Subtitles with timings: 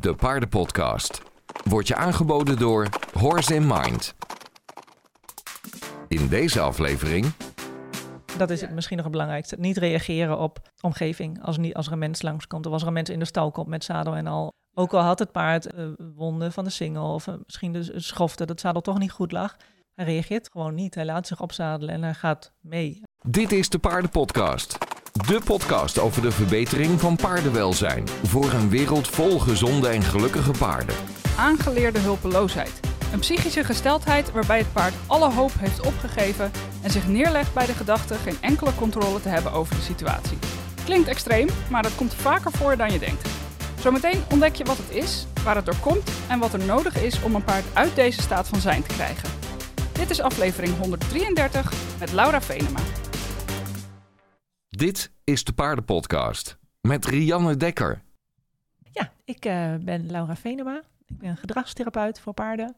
[0.00, 1.22] de paardenpodcast.
[1.64, 4.14] Wordt je aangeboden door Horse in Mind.
[6.08, 7.26] In deze aflevering
[8.36, 9.56] Dat is het misschien nog het belangrijkste.
[9.58, 11.42] Niet reageren op omgeving.
[11.42, 13.50] Als, niet, als er een mens langskomt of als er een mens in de stal
[13.50, 14.52] komt met zadel en al.
[14.74, 18.36] Ook al had het paard eh, wonden van de singel of eh, misschien de schofte,
[18.36, 19.56] dat het zadel toch niet goed lag.
[19.94, 20.94] Hij reageert gewoon niet.
[20.94, 23.02] Hij laat zich opzadelen en hij gaat mee.
[23.22, 24.87] Dit is de Paardenpodcast.
[25.26, 28.08] De podcast over de verbetering van paardenwelzijn.
[28.22, 30.94] Voor een wereld vol gezonde en gelukkige paarden.
[31.36, 32.80] Aangeleerde hulpeloosheid.
[33.12, 36.50] Een psychische gesteldheid waarbij het paard alle hoop heeft opgegeven
[36.82, 40.38] en zich neerlegt bij de gedachte geen enkele controle te hebben over de situatie.
[40.84, 43.28] Klinkt extreem, maar dat komt vaker voor dan je denkt.
[43.80, 47.22] Zometeen ontdek je wat het is, waar het door komt en wat er nodig is
[47.22, 49.28] om een paard uit deze staat van zijn te krijgen.
[49.92, 52.80] Dit is aflevering 133 met Laura Venema.
[54.78, 56.58] Dit is de Paardenpodcast.
[56.80, 58.02] Met Rianne Dekker.
[58.92, 60.82] Ja, ik eh, ben Laura Venema.
[61.06, 62.76] Ik ben gedragstherapeut voor paarden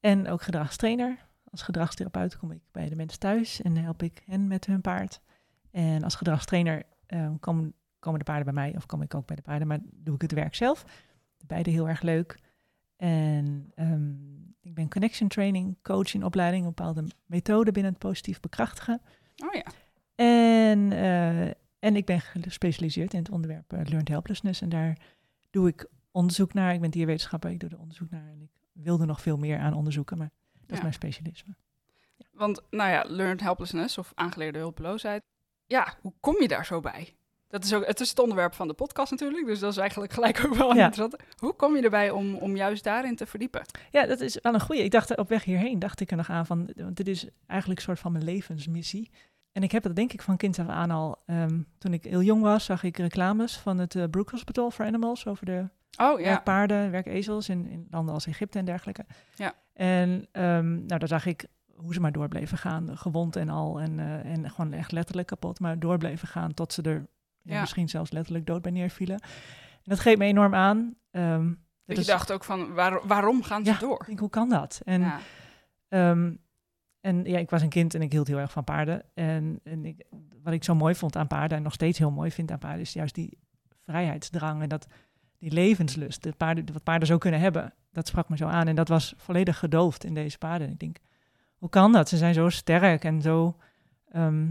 [0.00, 1.18] en ook gedragstrainer.
[1.50, 5.20] Als gedragstherapeut kom ik bij de mensen thuis en help ik hen met hun paard.
[5.70, 9.36] En als gedragstrainer eh, komen, komen de paarden bij mij of kom ik ook bij
[9.36, 10.84] de paarden, maar doe ik het werk zelf.
[11.46, 12.38] Beide heel erg leuk.
[12.96, 14.12] En ehm,
[14.60, 19.00] ik ben connection training, coach in opleiding, een bepaalde methode binnen het positief bekrachtigen.
[19.44, 19.64] Oh ja,
[20.14, 21.46] En, eh,
[21.78, 24.60] en ik ben gespecialiseerd in het onderwerp eh, learned helplessness.
[24.60, 24.96] En daar
[25.50, 26.74] doe ik onderzoek naar.
[26.74, 28.28] Ik ben dierwetenschapper, ik doe er onderzoek naar.
[28.28, 30.82] En ik wilde nog veel meer aan onderzoeken, maar dat is Ja.
[30.82, 31.54] mijn specialisme.
[32.32, 35.22] want nou ja, learned helplessness of aangeleerde hulpeloosheid.
[35.66, 37.14] Ja, hoe kom je daar zo bij?
[37.48, 40.12] Dat is ook, het is het onderwerp van de podcast natuurlijk, dus dat is eigenlijk
[40.12, 40.84] gelijk ook wel Ja.
[40.86, 41.16] interessant.
[41.38, 43.62] Hoe kom je erbij om, om juist daarin te verdiepen?
[43.90, 44.82] Ja, dat is wel een goeie.
[44.82, 47.80] Ik dacht op weg hierheen, dacht ik er nog aan van, want dit is eigenlijk
[47.80, 49.10] een soort van mijn levensmissie.
[49.54, 51.22] En ik heb dat denk ik van kind af aan al.
[51.26, 54.86] ehm, toen ik heel jong was, zag ik reclames van het eh, Brook Hospital for
[54.86, 55.68] Animals over de
[56.00, 59.04] Oh ja, werkpaarden, werkezels in, in landen als Egypte en dergelijke.
[59.34, 59.54] Ja.
[59.72, 63.80] En ehm, nou, daar zag ik hoe ze maar door bleven gaan, gewond en al.
[63.80, 67.06] En, eh, en gewoon echt letterlijk kapot, maar door bleven gaan tot ze er
[67.42, 69.20] ja, misschien zelfs letterlijk dood bij neervielen.
[69.20, 69.28] En
[69.82, 70.94] dat greep me enorm aan.
[71.10, 74.00] Dat dat je is- dacht ook van waar, waarom gaan ze Ja, door?
[74.00, 74.80] ik denk, hoe kan dat?
[74.84, 75.18] En, ja.
[77.04, 79.02] En ja, ik was een kind en ik hield heel erg van paarden.
[79.14, 80.04] En, en ik,
[80.42, 82.80] wat ik zo mooi vond aan paarden, en nog steeds heel mooi vind aan paarden,
[82.80, 83.38] is juist die
[83.84, 84.86] vrijheidsdrang en dat,
[85.38, 86.22] die levenslust.
[86.22, 88.68] De paarden, wat paarden zo kunnen hebben, dat sprak me zo aan.
[88.68, 90.66] En dat was volledig gedoofd in deze paarden.
[90.66, 90.96] En ik denk,
[91.56, 92.08] hoe kan dat?
[92.08, 93.56] Ze zijn zo sterk en zo,
[94.08, 94.50] ehm,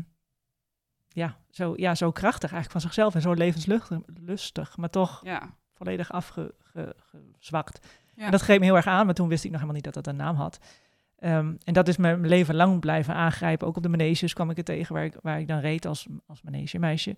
[1.08, 5.54] ja, zo, ja, zo krachtig eigenlijk van zichzelf en zo levenslustig, maar toch ja.
[5.74, 7.88] volledig afgezwakt.
[8.16, 8.26] Ja.
[8.26, 10.04] En dat greep me heel erg aan, maar toen wist ik nog helemaal niet dat
[10.04, 10.60] dat een naam had.
[11.24, 13.68] Ehm, en dat is mijn leven lang blijven aangrijpen.
[13.68, 16.08] Ook op de maneges kwam ik het tegen waar ik, waar ik dan reed als,
[16.28, 17.16] als manegemeisje.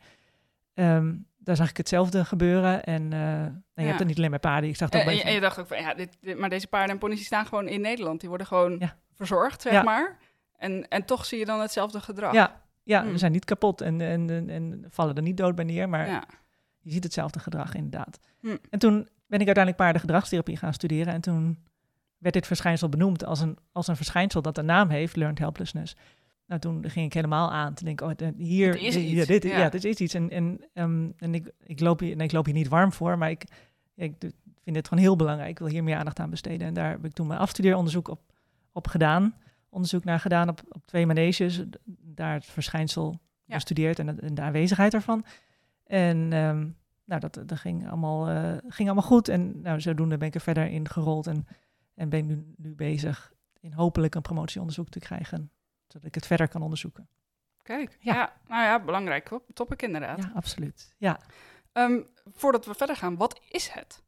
[0.74, 2.84] Ehm daar zag ik hetzelfde gebeuren.
[2.84, 3.86] En eh, nou, je Ja.
[3.86, 4.70] hebt het niet alleen bij paarden.
[4.70, 5.14] Ik zag En, ook bij...
[5.14, 7.18] en, je- en je dacht ook van ja, dit, dit- maar deze paarden en ponies
[7.18, 8.20] die staan gewoon in Nederland.
[8.20, 8.98] Die worden gewoon Ja.
[9.14, 9.84] verzorgd, zeg Ja.
[9.84, 10.18] maar.
[10.58, 12.34] En, en toch zie je dan hetzelfde gedrag.
[12.34, 13.12] ja, ja Hmm.
[13.12, 15.90] we zijn niet kapot en, en, en, en vallen er niet dood bij neer.
[15.90, 16.08] Maar
[16.80, 18.20] je ziet hetzelfde gedrag inderdaad.
[18.40, 18.56] Hm.
[18.70, 18.96] En toen
[19.28, 21.14] ben ik uiteindelijk paardengedragstherapie gaan studeren.
[21.14, 21.64] En toen
[22.26, 25.96] werd dit verschijnsel benoemd als een, als een verschijnsel dat een naam heeft, learned helplessness.
[26.48, 29.26] Nou, toen ging ik helemaal aan te denken, oh, hier, Het is dit, iets, ja,
[29.26, 29.58] dit, ja.
[29.58, 29.70] ja.
[29.70, 30.14] dit is iets.
[30.14, 33.18] En, en, ehm, en ik, ik, loop hier, nee, ik loop hier niet warm voor,
[33.18, 33.44] maar ik,
[33.96, 34.14] ik
[34.64, 35.50] vind dit gewoon heel belangrijk.
[35.50, 36.68] Ik wil hier meer aandacht aan besteden.
[36.68, 38.20] En daar heb ik toen mijn afstudeeronderzoek op,
[38.72, 39.36] op gedaan.
[39.70, 41.64] Onderzoek naar gedaan op, op twee maneges.
[42.02, 43.54] Daar het verschijnsel Ja.
[43.54, 45.26] bestudeerd en, de- en de aanwezigheid ervan.
[45.84, 46.68] En ehm,
[47.06, 49.28] nou, dat, dat ging, allemaal, eh, ging allemaal goed.
[49.28, 51.28] En nou, zodoende ben ik er verder in gerold.
[51.28, 51.48] En,
[51.96, 55.52] en ben nu, nu bezig in hopelijk een promotieonderzoek te krijgen.
[55.88, 57.08] Zodat ik het verder kan onderzoeken.
[57.62, 58.14] Kijk, Ja.
[58.14, 58.34] ja.
[58.48, 60.24] nou ja, belangrijk top- topic inderdaad.
[60.24, 60.94] Ja, absoluut.
[60.98, 61.20] Ja,
[61.72, 62.02] Ehm,
[62.34, 64.04] voordat we verder gaan, wat is het?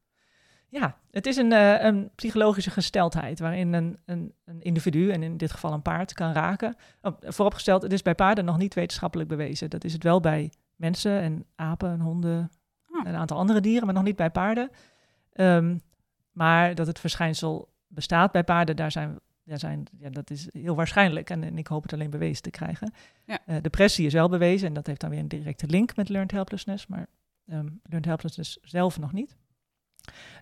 [0.69, 5.37] ja het is een, eh, een psychologische gesteldheid waarin een, een, een individu, en in
[5.37, 6.75] dit geval een paard, kan raken.
[7.01, 9.69] Oh, vooropgesteld, het is bij paarden nog niet wetenschappelijk bewezen.
[9.69, 12.51] Dat is het wel bij mensen en apen en honden
[12.89, 12.99] Oh.
[12.99, 14.69] en een aantal andere dieren, maar nog niet bij paarden.
[15.33, 15.77] Ehm,
[16.31, 20.75] maar dat het verschijnsel bestaat bij paarden, daar zijn, daar zijn, ja, dat is heel
[20.75, 21.29] waarschijnlijk.
[21.29, 22.93] En, en ik hoop het alleen bewezen te krijgen.
[23.25, 23.39] Ja.
[23.45, 26.31] Eh, depressie is wel bewezen en dat heeft dan weer een directe link met learned
[26.31, 27.07] helplessness, maar
[27.47, 29.35] ehm learned helplessness zelf nog niet.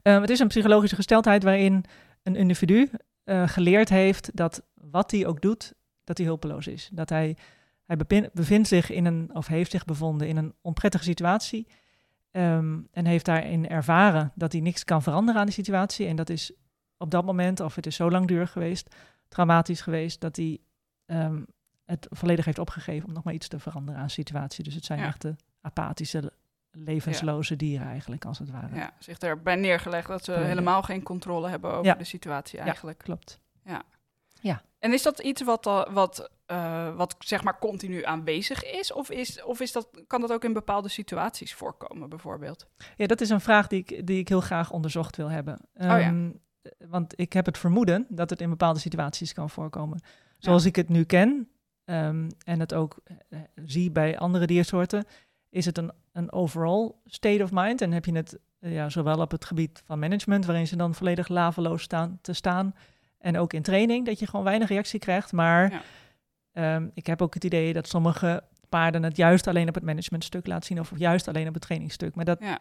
[0.02, 1.84] Ehm, het is een psychologische gesteldheid waarin
[2.24, 2.90] een individu
[3.24, 6.90] eh, geleerd heeft dat wat hij ook doet, dat hij hulpeloos is.
[6.94, 7.38] Dat hij,
[7.84, 7.98] hij
[8.34, 11.68] bevindt zich in een, of heeft zich bevonden in een onprettige situatie.
[12.32, 16.08] ehm, en heeft daarin ervaren dat hij niks kan veranderen aan die situatie.
[16.08, 16.52] En dat is
[16.98, 18.96] op dat moment, of het is zo langdurig geweest,
[19.28, 20.60] traumatisch geweest, dat hij
[21.06, 21.44] ehm,
[21.86, 24.64] het volledig heeft opgegeven om nog maar iets te veranderen aan de situatie.
[24.64, 25.06] Dus het zijn Ja.
[25.06, 26.32] echte apathische
[26.72, 28.76] levensloze dieren eigenlijk, als het ware.
[28.76, 31.94] Ja, zich erbij neergelegd dat ze helemaal geen controle hebben over Ja.
[31.94, 32.66] de situatie Ja.
[32.66, 32.98] eigenlijk.
[32.98, 33.40] Klopt.
[34.80, 38.94] En is dat iets wat, al- wat, eh, wat zeg maar continu aanwezig is?
[38.94, 42.68] Of, is, of is dat, kan dat ook in bepaalde situaties voorkomen, bijvoorbeeld?
[42.96, 45.60] Ja, dat is een vraag die ik, die ik heel graag onderzocht wil hebben.
[45.74, 46.14] Oh ja.
[46.78, 50.00] Ehm, Want ik heb het vermoeden dat het in bepaalde situaties kan voorkomen.
[50.38, 51.50] Zoals ik het nu ken
[51.86, 52.98] ehm, en het ook
[53.30, 55.06] eh, zie bij andere diersoorten,
[55.50, 57.82] is het een, een overall state of mind.
[57.82, 60.96] En heb je het eh, ja, zowel op het gebied van management, waarin ze dan
[60.96, 62.76] volledig laveloos staan te staan,
[63.18, 65.32] en ook in training, dat je gewoon weinig reactie krijgt.
[65.32, 65.82] Maar Ja.
[66.52, 70.48] ehm, ik heb ook het idee dat sommige paarden het juist alleen op het managementstuk
[70.48, 72.16] laten zien, of juist alleen op het trainingstuk.
[72.16, 72.60] Maar dat Ja.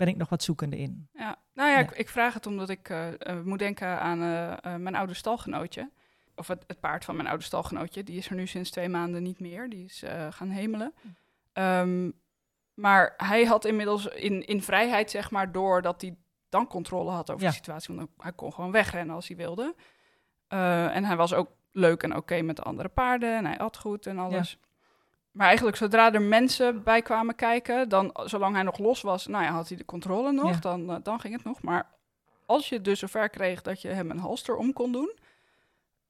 [0.00, 1.08] Ben ik nog wat zoekende in.
[1.12, 1.82] Ja, nou ja, Ja.
[1.84, 5.90] Ik, ik vraag het omdat ik eh, eh, moet denken aan eh, mijn oude stalgenootje.
[6.34, 8.04] Of het, het paard van mijn oude stalgenootje.
[8.04, 9.68] Die is er nu sinds twee maanden niet meer.
[9.68, 10.94] Die is gaan hemelen.
[11.52, 12.10] Ehm,
[12.74, 16.16] maar hij had inmiddels in, in vrijheid, zeg maar, door dat hij
[16.48, 17.48] dan controle had over Ja.
[17.48, 17.94] de situatie.
[17.94, 19.74] Want hij kon gewoon wegrennen als hij wilde.
[20.48, 23.36] En hij was ook leuk en oké met de andere paarden.
[23.36, 24.58] En hij at goed en alles.
[25.30, 29.44] Maar eigenlijk zodra er mensen bij kwamen kijken, dan zolang hij nog los was, nou
[29.44, 30.58] ja, had hij de controle nog, Ja.
[30.60, 31.62] dan, eh, dan ging het nog.
[31.62, 31.86] Maar
[32.46, 35.12] als je dus zover kreeg dat je hem een halster om kon doen,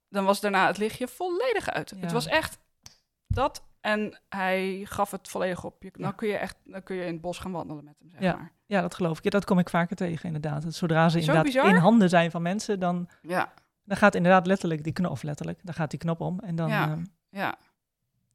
[0.09, 1.91] dan was daarna het lichtje volledig uit.
[1.97, 2.01] Ja.
[2.01, 2.59] Het was echt
[3.27, 5.83] dat en hij gaf het volledig op.
[5.83, 8.21] Je, kun je echt, dan kun je in het bos gaan wandelen met hem, zeg
[8.21, 8.37] Ja.
[8.37, 8.53] maar.
[8.67, 9.25] Ja, dat geloof ik.
[9.25, 10.65] Ja, dat kom ik vaker tegen, inderdaad.
[10.75, 11.69] Zodra ze inderdaad bizar.
[11.69, 13.53] in handen zijn van mensen, dan, Ja,
[13.85, 16.41] dan gaat inderdaad letterlijk die knop, of letterlijk, dan gaat die knop om.
[16.41, 16.89] En dan Ja.
[16.91, 17.55] ehm, ja,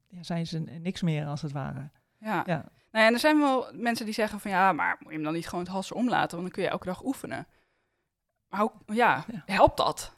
[0.08, 1.90] ja, zijn ze niks meer, als het ware.
[2.18, 2.42] ja.
[2.46, 2.64] Ja.
[2.90, 5.24] Nou ja, en er zijn wel mensen die zeggen van ja, maar moet je hem
[5.24, 7.46] dan niet gewoon het halster omlaten, want dan kun je elke dag oefenen.
[8.48, 10.14] Maar hoe, ja, helpt dat?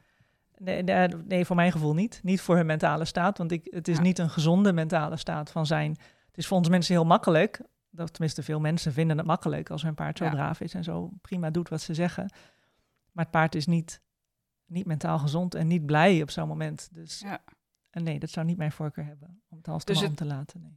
[0.57, 2.21] Nee, nee, nee, voor mijn gevoel niet.
[2.23, 5.67] Niet voor hun mentale staat, want ik, het is niet een gezonde mentale staat van
[5.67, 5.91] zijn.
[6.27, 9.83] Het is voor ons mensen heel makkelijk, dat tenminste veel mensen vinden het makkelijk als
[9.83, 12.33] hun paard zo braaf is en zo prima doet wat ze zeggen.
[13.13, 14.01] Maar het paard is niet,
[14.67, 16.89] niet mentaal gezond en niet blij op zo'n moment.
[16.93, 17.41] Dus Ja.
[17.99, 20.25] En nee, dat zou niet mijn voorkeur hebben om het als Dus om het- te
[20.25, 20.61] laten.
[20.61, 20.77] Nee.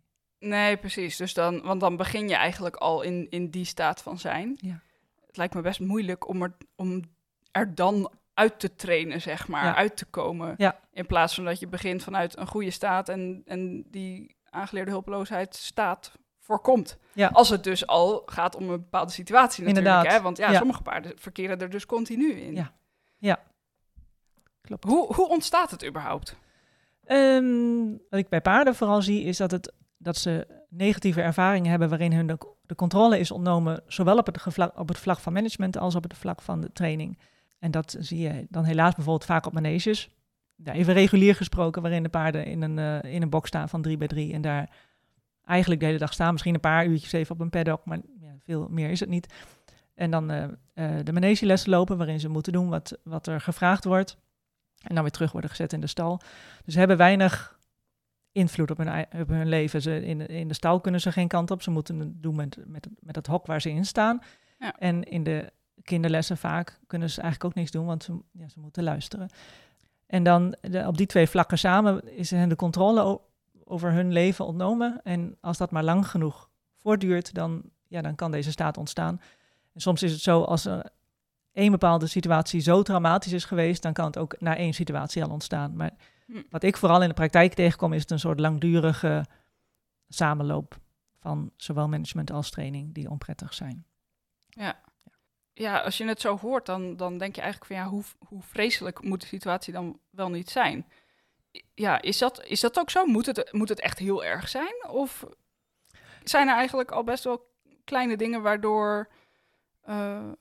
[0.52, 1.18] Nee, precies.
[1.18, 4.58] Dus dan, want dan begin je eigenlijk al in, in die staat van zijn.
[4.62, 4.80] Ja.
[5.28, 7.02] Het lijkt me best moeilijk om er, om
[7.52, 9.76] er dan uit te trainen, zeg maar, Ja.
[9.76, 10.54] uit te komen.
[10.58, 10.80] Ja.
[10.94, 15.56] In plaats van dat je begint vanuit een goede staat en, en die aangeleerde hulpeloosheid
[15.56, 16.98] staat voorkomt.
[17.14, 17.28] Ja.
[17.28, 19.88] Als het dus al gaat om een bepaalde situatie natuurlijk.
[19.96, 20.18] Inderdaad.
[20.18, 20.24] Hè?
[20.24, 20.58] Want ja, Ja.
[20.58, 22.56] sommige paarden verkeren er dus continu in.
[23.20, 23.44] Ja.
[24.62, 24.84] Klopt.
[24.84, 26.36] Hoe, hoe ontstaat het überhaupt?
[27.12, 31.90] Ehm, wat ik bij paarden vooral zie, is dat, het, dat ze negatieve ervaringen hebben
[31.90, 32.28] waarin hun
[32.66, 36.14] de, controle is ontnomen, zowel op het, op het vlak van management als op het
[36.14, 37.20] vlak van de training.
[37.60, 40.10] En dat zie je dan helaas bijvoorbeeld vaak op maneges.
[40.64, 43.98] Even regulier gesproken, waarin de paarden in een, eh, in een box staan van 3
[43.98, 44.70] bij 3 en daar
[45.46, 46.32] eigenlijk de hele dag staan.
[46.32, 49.34] Misschien een paar uurtjes even op een paddock, maar ja, veel meer is het niet.
[49.96, 50.44] En dan eh,
[50.74, 54.18] eh, de manegelessen lopen, waarin ze moeten doen wat, wat er gevraagd wordt.
[54.82, 56.22] En dan weer terug worden gezet in de stal.
[56.66, 57.60] Dus ze hebben weinig
[58.32, 59.82] invloed op hun, op hun leven.
[59.82, 61.62] Ze, in, in de stal kunnen ze geen kant op.
[61.62, 64.22] Ze moeten het doen met, met, met het hok waar ze in staan.
[64.60, 64.76] Ja.
[64.78, 65.52] En in de
[65.84, 69.30] kinderlessen vaak kunnen ze eigenlijk ook niks doen, want ze, ja, ze moeten luisteren.
[70.08, 73.22] En dan de, op die twee vlakken samen is hen de controle
[73.64, 75.00] over hun leven ontnomen.
[75.04, 79.22] En als dat maar lang genoeg voortduurt, dan, ja, dan kan deze staat ontstaan.
[79.74, 80.90] En soms is het zo, als er
[81.54, 85.30] één bepaalde situatie zo traumatisch is geweest, dan kan het ook na één situatie al
[85.30, 85.76] ontstaan.
[85.76, 85.92] Maar
[86.32, 86.42] Hm.
[86.50, 89.26] wat ik vooral in de praktijk tegenkom, is het een soort langdurige
[90.08, 90.80] samenloop
[91.20, 93.86] van zowel management als training die onprettig zijn.
[95.54, 98.42] Ja, als je het zo hoort, dan, dan denk je eigenlijk van ja, hoe, hoe
[98.42, 100.86] vreselijk moet de situatie dan wel niet zijn?
[101.74, 103.06] Ja, is dat, is dat ook zo?
[103.06, 104.86] Moet het, moet het echt heel erg zijn?
[104.90, 105.26] Of
[106.24, 107.50] zijn er eigenlijk al best wel
[107.84, 109.10] kleine dingen waardoor,
[109.82, 110.32] eh,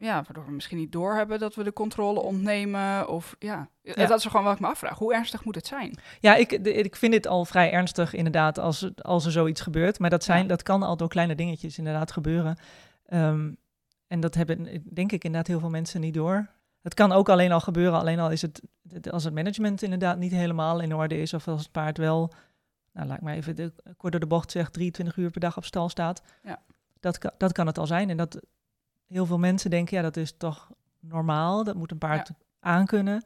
[0.00, 3.08] ja, waardoor we misschien niet doorhebben dat we de controle ontnemen?
[3.08, 4.06] Of ja, Ja.
[4.06, 4.98] dat is gewoon wat ik me afvraag.
[4.98, 5.98] Hoe ernstig moet het zijn?
[6.20, 9.60] Ja, ik, de- ik vind dit al vrij ernstig inderdaad als, het- als er zoiets
[9.60, 9.98] gebeurt.
[9.98, 10.48] Maar dat, zijn, Ja.
[10.48, 12.58] dat kan al door kleine dingetjes inderdaad gebeuren.
[13.06, 13.52] Ehm,
[14.06, 16.48] en dat hebben denk ik inderdaad heel veel mensen niet door.
[16.82, 20.18] Het kan ook alleen al gebeuren, alleen al is het het- als het management inderdaad
[20.18, 21.34] niet helemaal in orde is.
[21.34, 22.32] Of als het paard wel,
[22.92, 25.56] nou laat ik maar even de, kort door de bocht zeg, 23 uur per dag
[25.56, 26.22] op stal staat.
[26.42, 26.62] Ja.
[27.00, 28.10] Dat, dat kan het al zijn.
[28.10, 28.40] En dat
[29.10, 31.64] heel veel mensen denken, ja dat is toch normaal.
[31.64, 33.24] Dat moet een paard aankunnen.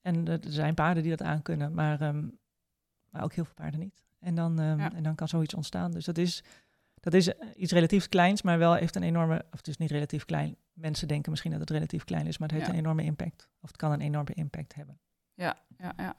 [0.00, 2.28] En er zijn paarden die dat aankunnen, maar, ehm,
[3.10, 4.02] maar ook heel veel paarden niet.
[4.18, 4.92] En dan, ehm, Ja.
[4.92, 5.90] en dan kan zoiets ontstaan.
[5.90, 6.42] Dus dat is,
[7.00, 10.24] dat is iets relatief kleins, maar wel heeft een enorme, of het is niet relatief
[10.24, 10.56] klein.
[10.72, 12.76] Mensen denken misschien dat het relatief klein is, maar het heeft Ja.
[12.76, 13.48] een enorme impact.
[13.60, 14.98] Of het kan een enorme impact hebben.
[15.34, 16.16] Ja, ja, ja.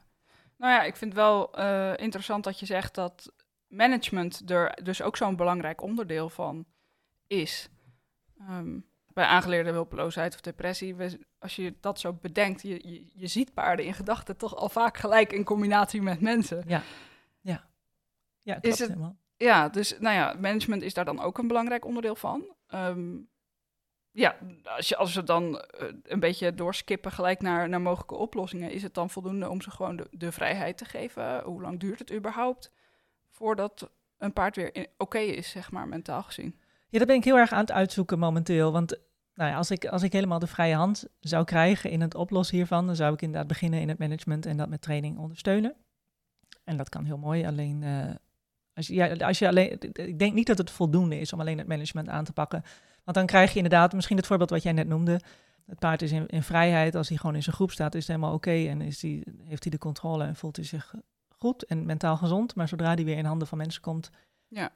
[0.56, 3.32] Nou ja, ik vind het wel eh, interessant dat je zegt dat
[3.68, 6.64] management er dus ook zo'n belangrijk onderdeel van
[7.26, 7.68] is.
[8.38, 8.78] Ehm,
[9.14, 10.96] bij aangeleerde hulpeloosheid of depressie,
[11.38, 14.96] als je dat zo bedenkt, je, je, je ziet paarden in gedachten toch al vaak
[14.96, 16.62] gelijk in combinatie met mensen.
[18.44, 19.16] Ja, klopt Is het- helemaal.
[19.36, 22.44] Ja, dus nou ja, management is daar dan ook een belangrijk onderdeel van.
[22.66, 23.16] Ehm,
[24.10, 28.70] ja, als, je, als we dan eh, een beetje doorskippen gelijk naar, naar mogelijke oplossingen,
[28.70, 31.42] is het dan voldoende om ze gewoon de, de vrijheid te geven?
[31.42, 32.72] Hoe lang duurt het überhaupt
[33.30, 36.60] voordat een paard weer oké is, zeg maar, mentaal gezien?
[36.92, 38.72] Ja, dat ben ik heel erg aan het uitzoeken momenteel.
[38.72, 38.98] Want
[39.34, 42.56] nou ja, als, ik, als ik helemaal de vrije hand zou krijgen in het oplossen
[42.56, 45.74] hiervan, dan zou ik inderdaad beginnen in het management en dat met training ondersteunen.
[46.64, 47.46] En dat kan heel mooi.
[47.46, 48.14] Alleen eh,
[48.74, 49.78] als, als je alleen.
[49.92, 52.62] Ik denk niet dat het voldoende is om alleen het management aan te pakken.
[53.04, 55.20] Want dan krijg je inderdaad, misschien het voorbeeld wat jij net noemde.
[55.66, 56.94] Het paard is in, vrijheid.
[56.94, 58.66] Als hij gewoon in zijn groep staat, is het helemaal oké.
[58.68, 60.94] en is die, heeft hij de controle en voelt hij zich
[61.28, 62.54] goed en mentaal gezond.
[62.54, 64.10] Maar zodra hij weer in handen van mensen komt,
[64.48, 64.72] Ja.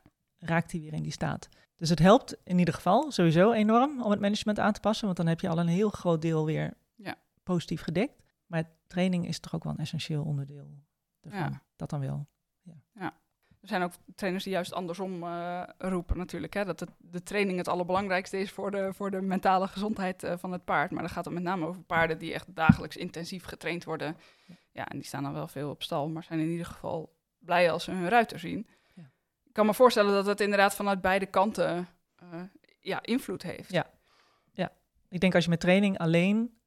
[0.47, 1.49] Raakt hij weer in die staat.
[1.76, 5.05] Dus het helpt in ieder geval sowieso enorm om het management aan te passen.
[5.05, 7.15] Want dan heb je al een heel groot deel weer Ja.
[7.43, 8.23] positief gedekt.
[8.47, 10.67] Maar training is toch ook wel een essentieel onderdeel
[11.21, 11.41] ervan.
[11.41, 11.62] Ja.
[11.76, 12.26] Dat dan wel.
[13.61, 16.55] Er zijn ook trainers die juist andersom eh, roepen natuurlijk.
[16.55, 16.65] Hè?
[16.65, 20.53] Dat het, de training het allerbelangrijkste is voor de, voor de mentale gezondheid eh, van
[20.53, 20.91] het paard.
[20.91, 24.17] Maar dan gaat het met name over paarden die echt dagelijks intensief getraind worden.
[24.73, 27.71] Ja, en die staan dan wel veel op stal, maar zijn in ieder geval blij
[27.71, 28.67] als ze hun ruiter zien.
[29.57, 29.63] Ja.
[29.63, 32.41] Ik kan me voorstellen dat het inderdaad vanuit beide kanten eh,
[32.81, 33.71] ja, invloed heeft.
[33.71, 33.87] Ja.
[35.09, 36.59] Ik denk als je met training alleen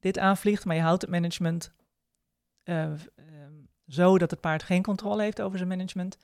[0.00, 1.72] dit aanvliegt, maar je houdt het management
[2.62, 2.98] eh, ehm,
[3.86, 6.18] zo dat het paard geen controle heeft over zijn management,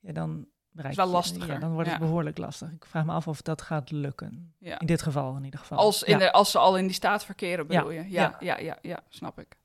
[0.00, 2.04] ja, dan bereik Is wel je- lastiger, Ja, dan wordt het ja.
[2.04, 2.70] behoorlijk lastig.
[2.72, 4.54] Ik vraag me af of dat gaat lukken.
[4.58, 4.78] Ja.
[4.78, 5.78] In dit geval in ieder geval.
[5.78, 6.18] Als, in Ja.
[6.18, 8.00] de, als ze al in die staat verkeren, bedoel je?
[8.00, 8.36] Ja, ja.
[8.40, 9.56] ja, ja, ja, snap ik.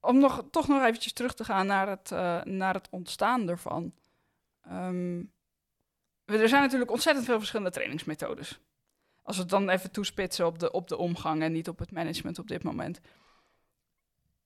[0.00, 3.92] Om nog, toch nog eventjes terug te gaan naar het, eh, naar het ontstaan ervan.
[4.68, 5.22] Ehm,
[6.24, 8.60] er zijn natuurlijk ontzettend veel verschillende trainingsmethodes.
[9.22, 11.90] Als we het dan even toespitsen op de, op de omgang en niet op het
[11.90, 13.00] management op dit moment.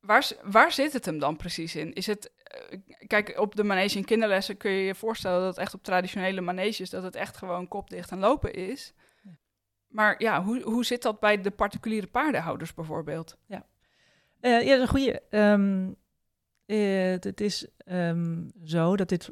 [0.00, 1.92] Waar, waar zit het hem dan precies in?
[1.92, 5.58] Is het, eh, kijk, op de manege in kinderlessen kun je je voorstellen dat het
[5.58, 8.92] echt op traditionele maneges, dat het echt gewoon kopdicht en lopen is.
[9.86, 13.36] Maar ja, hoe, hoe zit dat bij de particuliere paardenhouders bijvoorbeeld?
[14.40, 15.22] Eh, ja, dat is een goede.
[15.30, 15.92] Ehm,
[16.66, 19.30] eh, het, het is ehm, zo dat dit,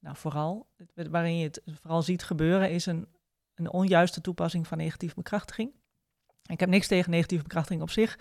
[0.00, 3.06] nou vooral, waarin je het vooral ziet gebeuren, is een,
[3.54, 5.70] een onjuiste toepassing van negatieve bekrachtiging.
[6.46, 8.18] Ik heb niks tegen negatieve bekrachtiging op zich,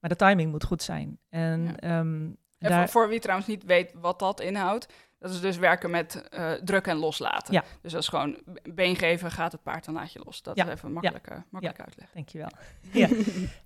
[0.00, 1.18] maar de timing moet goed zijn.
[1.28, 1.76] En Ja.
[1.76, 1.90] ehm,
[2.22, 5.90] En daar, voor, voor wie trouwens niet weet wat dat inhoudt, dat is dus werken
[5.90, 7.54] met eh druk en loslaten.
[7.54, 7.64] Ja.
[7.82, 8.38] Dus dat is gewoon
[8.74, 10.42] been geven, gaat het paard, dan laat je los.
[10.42, 12.10] Dat Ja, is even een makkelijke, makkelijke uitleg.
[12.12, 12.48] Dankjewel.
[12.92, 13.08] ja.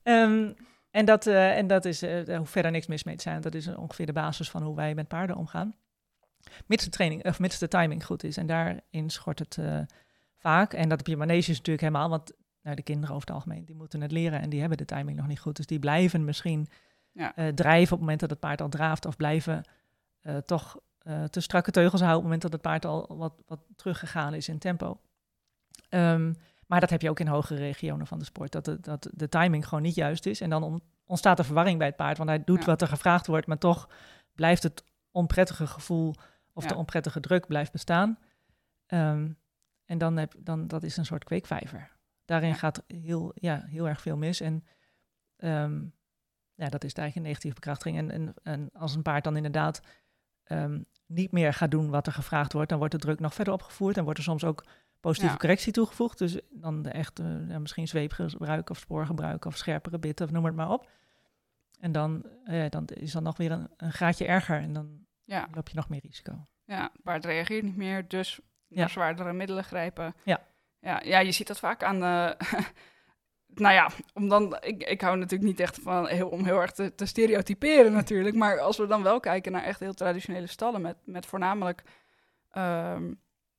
[0.02, 0.52] Ehm,
[0.90, 3.40] en, dat, eh, en dat is, daar hoeft verder niks mis mee te zijn.
[3.40, 5.74] Dat is ongeveer de basis van hoe wij met paarden omgaan.
[6.66, 8.36] Mits de, training, of mits de timing goed is.
[8.36, 9.78] En daarin schort het eh,
[10.36, 10.72] vaak.
[10.72, 12.08] En dat op je maneges natuurlijk helemaal.
[12.08, 14.40] Want nou, de kinderen over het algemeen, die moeten het leren.
[14.40, 15.56] En die hebben de timing nog niet goed.
[15.56, 16.68] Dus die blijven misschien
[17.12, 17.36] Ja.
[17.36, 19.06] eh, drijven op het moment dat het paard al draaft.
[19.06, 19.64] Of blijven
[20.20, 20.78] eh, toch
[21.30, 24.48] te strakke teugels houden op het moment dat het paard al wat, wat teruggegaan is
[24.48, 25.00] in tempo.
[25.88, 26.32] Ehm,
[26.66, 28.52] maar dat heb je ook in hogere regionen van de sport.
[28.52, 30.40] Dat de, dat de timing gewoon niet juist is.
[30.40, 32.16] En dan on- ontstaat er verwarring bij het paard.
[32.16, 32.64] Want hij doet Ja.
[32.64, 33.88] wat er gevraagd wordt, maar toch
[34.34, 36.14] blijft het onprettige gevoel
[36.56, 36.68] of Ja.
[36.68, 38.18] de onprettige druk blijft bestaan.
[38.86, 39.30] Ehm,
[39.84, 41.90] en dan heb dan dat is een soort kweekvijver.
[42.24, 42.54] Daarin Ja.
[42.54, 44.40] gaat heel, ja, heel erg veel mis.
[44.40, 44.64] En
[45.36, 45.84] ehm,
[46.54, 47.98] ja, dat is eigenlijk een negatieve bekrachtiging.
[47.98, 49.80] En, en, en als een paard dan inderdaad
[50.44, 53.54] ehm, niet meer gaat doen wat er gevraagd wordt, dan wordt de druk nog verder
[53.54, 53.96] opgevoerd.
[53.96, 54.64] En wordt er soms ook
[55.00, 55.40] positieve Ja.
[55.40, 56.18] correctie toegevoegd.
[56.18, 60.54] Dus dan de echt, ja, misschien zweepgebruik of spoorgebruik of scherpere bitten of noem het
[60.54, 60.90] maar op.
[61.80, 65.48] En dan, eh, dan is dat nog weer een, een graadje erger en dan Ja,
[65.54, 66.46] loop je nog meer risico.
[66.64, 70.14] ja, het paard reageert niet meer, dus naar zwaardere middelen grijpen.
[70.24, 70.46] Ja.
[70.80, 72.36] Ja, ja, je ziet dat vaak aan de...
[73.62, 76.72] nou ja, om dan, ik, ik hou natuurlijk niet echt van heel, om heel erg
[76.72, 78.36] te, te stereotyperen natuurlijk.
[78.36, 81.82] Maar als we dan wel kijken naar echt heel traditionele stallen met, met voornamelijk...
[82.50, 83.12] ehm,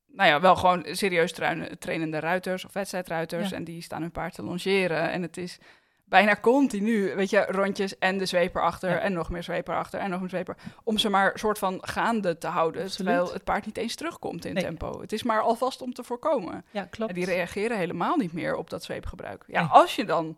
[0.07, 1.31] nou ja, wel gewoon serieus
[1.79, 3.49] trainende ruiters of wedstrijdruiters.
[3.49, 3.55] Ja.
[3.55, 5.11] En die staan hun paard te longeren.
[5.11, 5.59] En het is
[6.07, 8.89] bijna continu, weet je, rondjes en de zweep erachter.
[8.89, 8.99] Ja.
[8.99, 12.37] En nog meer zweep erachter en nog een zweep Om ze maar soort van gaande
[12.37, 12.83] te houden.
[12.83, 13.11] Absoluut.
[13.13, 14.63] Terwijl het paard niet eens terugkomt in Nee.
[14.63, 15.01] tempo.
[15.01, 16.65] Het is maar alvast om te voorkomen.
[16.71, 17.11] Ja, klopt.
[17.11, 19.43] En die reageren helemaal niet meer op dat zweepgebruik.
[19.47, 19.69] Ja, Nee.
[19.69, 20.37] als je dan,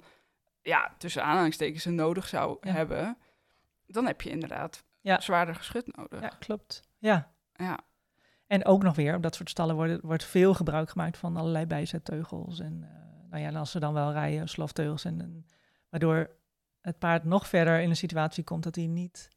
[0.61, 2.71] ja, tussen aanhalingstekens ze nodig zou Ja.
[2.71, 3.17] hebben,
[3.87, 5.19] dan heb je inderdaad Ja.
[5.21, 6.21] zwaarder geschut nodig.
[6.21, 6.81] Ja, klopt.
[6.97, 7.31] Ja.
[7.53, 7.79] Ja.
[8.47, 11.65] En ook nog weer, op dat soort stallen wordt, wordt veel gebruik gemaakt van allerlei
[11.65, 12.59] bijzetteugels.
[12.59, 15.05] En eh, nou ja, en als ze dan wel rijden, slofteugels.
[15.05, 15.45] En, en,
[15.89, 16.29] waardoor
[16.81, 19.29] het paard nog verder in een situatie komt dat hij niet,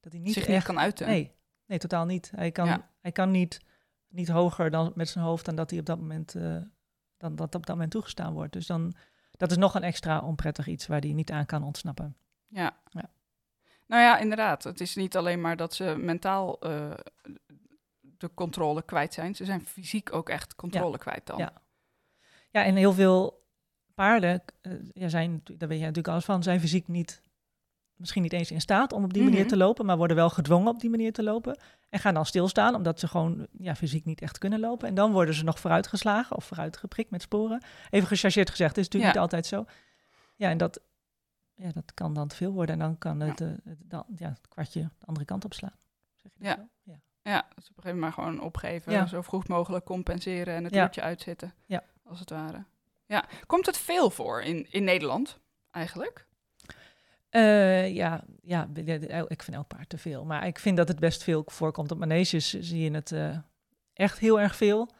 [0.00, 1.06] dat hij niet zich echt niet kan uiten.
[1.06, 1.34] Nee,
[1.66, 2.32] nee, totaal niet.
[2.34, 2.90] Hij kan, Ja.
[3.00, 3.60] hij kan niet
[4.08, 6.56] niet hoger dan met zijn hoofd dan dat hij op dat moment, eh,
[7.16, 8.52] dan dat op dat moment toegestaan wordt.
[8.52, 8.94] Dus dan,
[9.30, 12.16] dat is nog een extra onprettig iets waar hij niet aan kan ontsnappen.
[12.46, 12.76] Ja.
[12.90, 13.10] Ja.
[13.86, 14.64] Nou ja, inderdaad.
[14.64, 16.90] Het is niet alleen maar dat ze mentaal eh,
[18.00, 19.34] de controle kwijt zijn.
[19.34, 21.38] Ze zijn fysiek ook echt controle kwijt dan.
[21.38, 21.52] Ja.
[22.50, 23.39] Ja, en heel veel
[24.04, 27.22] paarden eh, ja, zijn, daar weet je natuurlijk alles van, zijn fysiek niet,
[27.94, 29.48] misschien niet eens in staat om op die manier Mhm.
[29.48, 31.58] te lopen, maar worden wel gedwongen op die manier te lopen.
[31.88, 34.88] En gaan dan stilstaan, omdat ze gewoon ja, fysiek niet echt kunnen lopen.
[34.88, 37.62] En dan worden ze nog vooruitgeslagen of vooruitgeprikt met sporen.
[37.90, 39.20] Even gechargeerd gezegd, is natuurlijk Ja.
[39.20, 39.64] niet altijd zo.
[40.36, 40.80] Ja, en dat,
[41.54, 42.74] ja, dat kan dan te veel worden.
[42.74, 45.76] En dan kan het, eh, dan, ja, het kwartje de andere kant op slaan.
[46.22, 46.54] Zeg je dat Ja.
[46.56, 46.90] zo?
[46.92, 47.00] ja.
[47.22, 48.92] Ja, dus op een gegeven moment maar gewoon opgeven.
[48.92, 49.06] Ja.
[49.06, 51.54] Zo vroeg mogelijk compenseren en het uurtje uitzitten.
[51.66, 51.82] Ja.
[52.04, 52.64] Als het ware.
[53.10, 53.24] Ja.
[53.46, 55.38] Komt het veel voor in, in Nederland
[55.70, 56.26] eigenlijk?
[57.28, 58.68] Eh, ja, ja,
[59.28, 60.24] ik vind elk paard te veel.
[60.24, 61.90] Maar ik vind dat het best veel voorkomt.
[61.90, 63.38] Op maneges zie je het eh,
[63.92, 64.90] echt heel erg veel.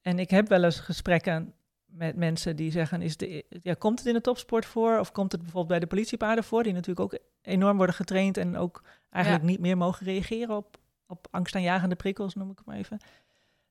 [0.00, 1.54] En ik heb wel eens gesprekken
[1.86, 3.02] met mensen die zeggen...
[3.02, 4.98] Is de, ja, komt het in de topsport voor?
[4.98, 6.62] Of komt het bijvoorbeeld bij de politiepaarden voor?
[6.62, 8.36] Die natuurlijk ook enorm worden getraind...
[8.36, 9.50] en ook eigenlijk Ja.
[9.50, 12.98] niet meer mogen reageren op, op angstaanjagende prikkels, noem ik het maar even.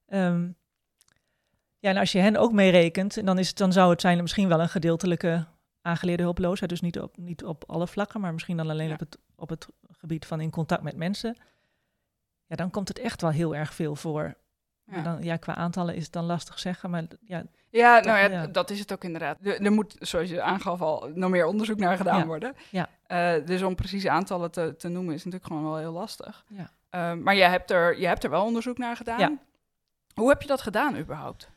[0.06, 0.50] Ehm,
[1.80, 3.26] ja, en als je hen ook meerekent...
[3.26, 5.46] dan, is het, dan zou het zijn misschien wel een gedeeltelijke
[5.82, 6.70] aangeleerde hulpeloosheid.
[6.70, 8.94] Dus niet op, niet op alle vlakken, maar misschien dan alleen Ja.
[8.94, 11.38] op, het, op het gebied van in contact met mensen.
[12.46, 14.36] Ja, dan komt het echt wel heel erg veel voor.
[14.92, 15.02] Ja.
[15.02, 18.48] Dan, ja, qua aantallen is het dan lastig zeggen, maar ja, Ja, nou ja, ja.
[18.48, 19.38] dat is het ook inderdaad.
[19.42, 22.54] Er, er moet, zoals je aangaf al, nog meer onderzoek naar gedaan worden.
[22.72, 22.90] Ja.
[23.08, 26.46] Eh, dus om precieze aantallen te, te noemen is natuurlijk gewoon wel heel lastig.
[26.48, 26.72] Ja.
[26.90, 29.20] Eh, maar je hebt, er, je hebt er wel onderzoek naar gedaan.
[29.20, 29.38] Ja.
[30.14, 31.50] Hoe heb je dat gedaan überhaupt?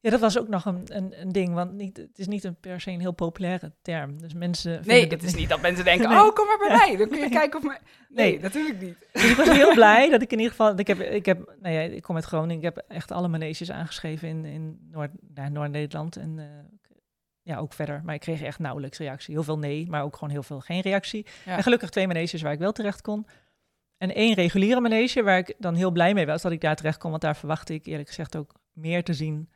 [0.00, 2.56] Ja, dat was ook nog een, een, een ding, want niet, het is niet een
[2.60, 4.20] per se een heel populaire term.
[4.20, 6.18] Dus mensen Nee, het is niet dat mensen denken, Nee.
[6.18, 6.96] oh, kom maar bij mij.
[6.96, 7.32] Dan kun je Nee.
[7.32, 7.78] kijken of mij...
[8.08, 8.40] Nee, Nee.
[8.40, 8.96] natuurlijk niet.
[9.12, 10.78] Dus ik was heel blij dat ik in ieder geval.
[10.78, 12.56] Ik heb, ik heb, nou ja, ik kom uit Groningen.
[12.56, 16.16] Ik heb echt alle maneges aangeschreven in, in Noord, nou, Noord-Nederland.
[16.16, 16.44] En eh,
[17.42, 18.00] ja, ook verder.
[18.04, 19.34] Maar ik kreeg echt nauwelijks reactie.
[19.34, 21.26] Heel veel nee, maar ook gewoon heel veel geen reactie.
[21.44, 21.56] Ja.
[21.56, 23.26] En gelukkig twee maneges waar ik wel terecht kon.
[23.96, 26.98] En één reguliere manege waar ik dan heel blij mee was dat ik daar terecht
[26.98, 27.10] kon.
[27.10, 29.48] Want daar verwachtte ik eerlijk gezegd ook meer te zien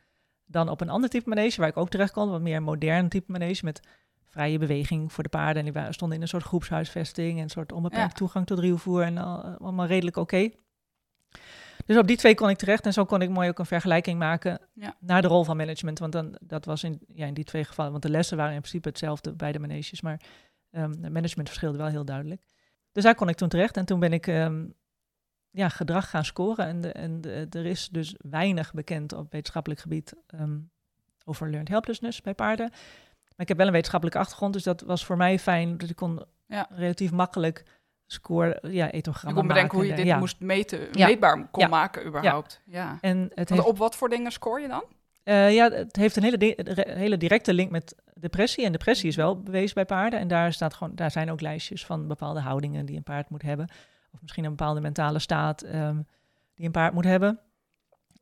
[0.53, 2.29] dan op een ander type manege waar ik ook terecht kon.
[2.29, 3.79] Wat meer een modern type manege met
[4.25, 5.65] vrije beweging voor de paarden.
[5.65, 8.17] En die stonden in een soort groepshuisvesting en een soort onbeperkt Ja.
[8.17, 10.49] toegang tot ruwvoer en al, allemaal redelijk oké.
[11.85, 14.19] Dus op die twee kon ik terecht en zo kon ik mooi ook een vergelijking
[14.19, 14.95] maken Ja.
[14.99, 15.99] naar de rol van management.
[15.99, 18.59] Want dan, dat was in, ja, in die twee gevallen, want de lessen waren in
[18.59, 20.21] principe hetzelfde bij de maneges, maar
[20.71, 22.41] ehm het management verschilde wel heel duidelijk.
[22.91, 24.65] Dus daar kon ik toen terecht en toen ben ik ehm,
[25.53, 26.65] ja, gedrag gaan scoren.
[26.65, 30.57] En, de, en de, er is dus weinig bekend op wetenschappelijk gebied ehm,
[31.25, 32.69] over learned helplessness bij paarden.
[32.69, 35.77] Maar ik heb wel een wetenschappelijke achtergrond, dus dat was voor mij fijn.
[35.77, 36.67] Dat ik kon Ja.
[36.69, 37.63] relatief makkelijk
[38.05, 40.17] score, ja, Je etogrammen kon bedenken hoe je dit Ja.
[40.17, 42.61] moest meten, meetbaar kon maken überhaupt.
[42.65, 42.97] Ja.
[43.01, 44.83] En het heeft op wat voor dingen score je dan?
[45.23, 48.65] Eh, ja, het heeft een hele, di- hele directe link met depressie.
[48.65, 50.19] En depressie is wel bewezen bij paarden.
[50.19, 53.41] En daar, staat gewoon, daar zijn ook lijstjes van bepaalde houdingen die een paard moet
[53.41, 53.67] hebben.
[54.13, 56.01] Of misschien een bepaalde mentale staat ehm,
[56.55, 57.39] die een paard moet hebben.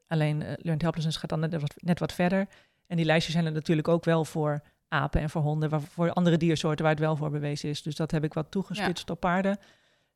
[0.07, 2.47] Alleen eh, Learned Helplessness gaat dan net wat, net wat verder.
[2.87, 6.13] En die lijstjes zijn er natuurlijk ook wel voor apen en voor honden, waar, voor
[6.13, 7.81] andere diersoorten waar het wel voor bewezen is.
[7.81, 9.57] Dus dat heb ik wat toegespitst op paarden.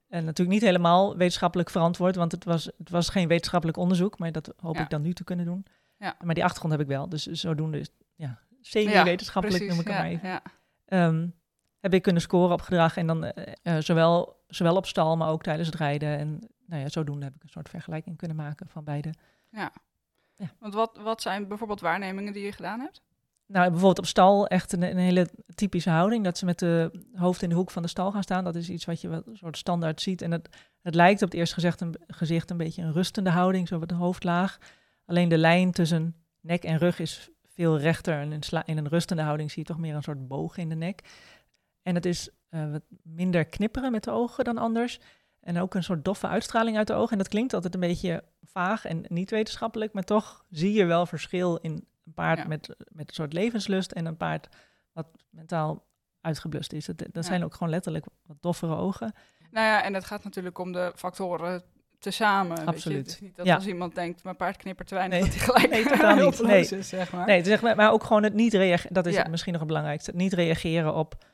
[0.07, 4.31] En natuurlijk niet helemaal wetenschappelijk verantwoord, want het was, het was geen wetenschappelijk onderzoek, maar
[4.31, 4.81] dat hoop Ja.
[4.81, 5.65] ik dan nu te kunnen doen.
[5.99, 6.15] Ja.
[6.23, 10.05] Maar die achtergrond heb ik wel, dus zodoende is ja, semi-wetenschappelijk noem ik het maar
[10.05, 10.29] even.
[10.29, 10.41] ja.
[10.85, 11.27] Ehm,
[11.79, 15.29] heb ik kunnen scoren op gedrag en dan eh, eh, zowel, zowel op stal, maar
[15.29, 16.17] ook tijdens het rijden.
[16.17, 19.13] En nou ja, zodoende heb ik een soort vergelijking kunnen maken van beide.
[20.59, 23.01] Want wat, wat zijn bijvoorbeeld waarnemingen die je gedaan hebt?
[23.47, 26.23] Nou, bijvoorbeeld op stal echt een, een hele typische houding.
[26.23, 28.43] Dat ze met de hoofd in de hoek van de stal gaan staan.
[28.43, 30.21] Dat is iets wat je wat een soort standaard ziet.
[30.21, 30.49] En het,
[30.81, 33.89] het lijkt op het eerste gezicht een, gezicht een beetje een rustende houding, zo met
[33.89, 34.57] de hoofd laag.
[35.05, 38.19] Alleen de lijn tussen nek en rug is veel rechter.
[38.19, 40.69] En in, sla- in een rustende houding zie je toch meer een soort boog in
[40.69, 41.01] de nek.
[41.81, 44.99] En het is eh, wat minder knipperen met de ogen dan anders.
[45.41, 47.11] En ook een soort doffe uitstraling uit de ogen.
[47.11, 51.05] En dat klinkt altijd een beetje vaag en niet wetenschappelijk, maar toch zie je wel
[51.05, 51.71] verschil in
[52.05, 52.47] een paard Ja.
[52.47, 54.47] met, met een soort levenslust en een paard
[54.93, 55.85] wat mentaal
[56.21, 56.85] uitgeblust is.
[56.85, 57.21] Dat, dat Ja.
[57.21, 59.13] zijn ook gewoon letterlijk wat doffere ogen.
[59.51, 61.63] Nou ja, en het gaat natuurlijk om de factoren
[61.99, 62.49] tezamen.
[62.55, 62.71] weet je.
[62.71, 62.97] Absoluut.
[63.05, 63.55] Het is niet dat Ja.
[63.55, 65.29] als iemand denkt, mijn paard knippert te weinig, Nee.
[65.29, 66.41] dat hij gelijk Nee, totaal niet.
[66.41, 66.67] Nee.
[66.79, 67.25] is, zeg maar.
[67.25, 68.93] Nee, is echt, maar- maar ook gewoon het niet reageren.
[68.93, 70.11] Dat is het misschien nog het belangrijkste.
[70.11, 71.25] Het niet reageren op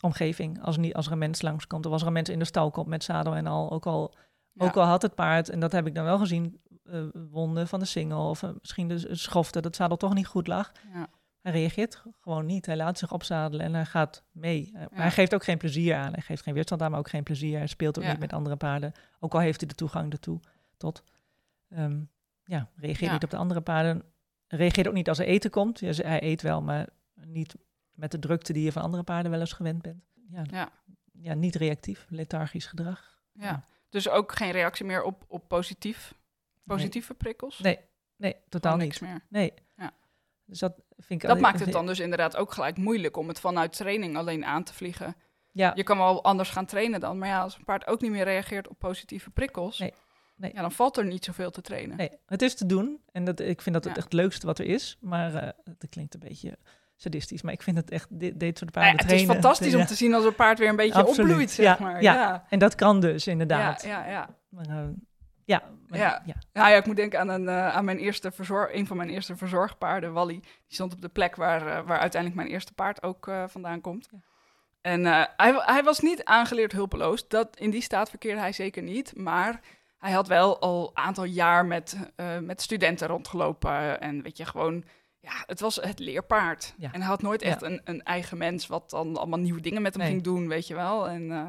[0.00, 0.62] omgeving.
[0.62, 2.70] Als, niet, als er een mens langskomt of als er een mens in de stal
[2.70, 3.70] komt met zadel en al.
[3.70, 4.14] Ook al,
[4.52, 4.64] Ja.
[4.64, 7.78] ook al had het paard, en dat heb ik dan wel gezien, eh, wonden van
[7.78, 10.72] de singel of eh, misschien de s- schofte, dat zadel toch niet goed lag.
[10.92, 11.06] Ja.
[11.40, 12.66] Hij reageert gewoon niet.
[12.66, 14.66] Hij laat zich opzadelen en hij gaat mee.
[14.66, 15.00] Eh, maar Ja.
[15.00, 16.12] Hij geeft ook geen plezier aan.
[16.12, 17.58] Hij geeft geen weerstand aan, maar ook geen plezier.
[17.58, 18.92] Hij speelt ook niet met andere paarden.
[19.20, 20.40] Ook al heeft hij de toegang ertoe
[20.76, 21.02] tot.
[21.68, 22.00] Ehm,
[22.44, 24.02] ja, reageert niet op de andere paarden.
[24.46, 25.80] Reageert ook niet als er eten komt.
[25.80, 27.56] Hij eet wel, maar niet
[28.00, 30.02] met de drukte die je van andere paarden wel eens gewend bent.
[30.30, 30.68] Ja, Ja.
[31.12, 33.18] ja niet reactief, lethargisch gedrag.
[33.32, 33.64] Ja.
[33.88, 36.14] Dus ook geen reactie meer op, op positief,
[36.64, 37.58] positieve prikkels?
[37.58, 37.78] Nee,
[38.16, 38.82] nee, totaal niet.
[38.82, 39.20] niks meer.
[39.28, 39.52] Nee.
[39.76, 39.92] Ja.
[40.44, 43.40] Dus dat vind ik Dat maakt het dan dus inderdaad ook gelijk moeilijk om het
[43.40, 45.16] vanuit training alleen aan te vliegen.
[45.52, 48.10] Ja, Je kan wel anders gaan trainen dan, maar ja, als een paard ook niet
[48.10, 49.92] meer reageert op positieve prikkels, Nee,
[50.36, 50.52] nee.
[50.54, 51.96] Ja, dan valt er niet zoveel te trainen.
[51.96, 53.00] nee, het is te doen.
[53.12, 53.98] En dat, ik vind dat het Ja.
[54.00, 54.96] echt het leukste wat er is.
[55.00, 56.58] Maar eh dat klinkt een beetje
[57.02, 57.42] sadistisch.
[57.42, 59.42] Maar ik vind het echt, dit, dit soort Nou ja, paarden het is trainen.
[59.42, 59.86] fantastisch om ja.
[59.86, 61.18] te zien als een paard weer een beetje Absoluut.
[61.30, 62.02] opbloeit, zeg Ja, maar.
[62.02, 62.14] ja.
[62.14, 63.82] Ja, En dat kan dus, ja, inderdaad.
[63.82, 64.06] ja.
[64.06, 64.28] ja.
[64.48, 64.88] Maar, eh,
[65.44, 66.22] ja, Ja.
[66.24, 66.34] ja.
[66.52, 69.08] Nou ja, ik moet denken aan, een, eh, aan mijn eerste verzorg, een van mijn
[69.10, 70.38] eerste verzorgpaarden, Wally.
[70.40, 74.08] Die stond op de plek waar, eh, waar uiteindelijk mijn eerste paard ook vandaan komt.
[74.10, 74.18] Ja.
[74.80, 77.28] En hij, hij was niet aangeleerd hulpeloos.
[77.28, 79.16] Dat, in die staat verkeerde hij zeker niet.
[79.16, 79.60] Maar
[79.98, 81.96] hij had wel al een aantal jaar met,
[82.42, 84.00] met studenten rondgelopen.
[84.00, 84.84] En weet je, gewoon...
[85.20, 86.74] Ja, het was het leerpaard.
[86.78, 86.88] Ja.
[86.92, 87.66] En hij had nooit echt Ja.
[87.66, 88.66] een, een eigen mens...
[88.66, 90.10] wat dan allemaal nieuwe dingen met hem Nee.
[90.10, 91.08] ging doen, weet je wel.
[91.08, 91.30] En...
[91.30, 91.48] eh,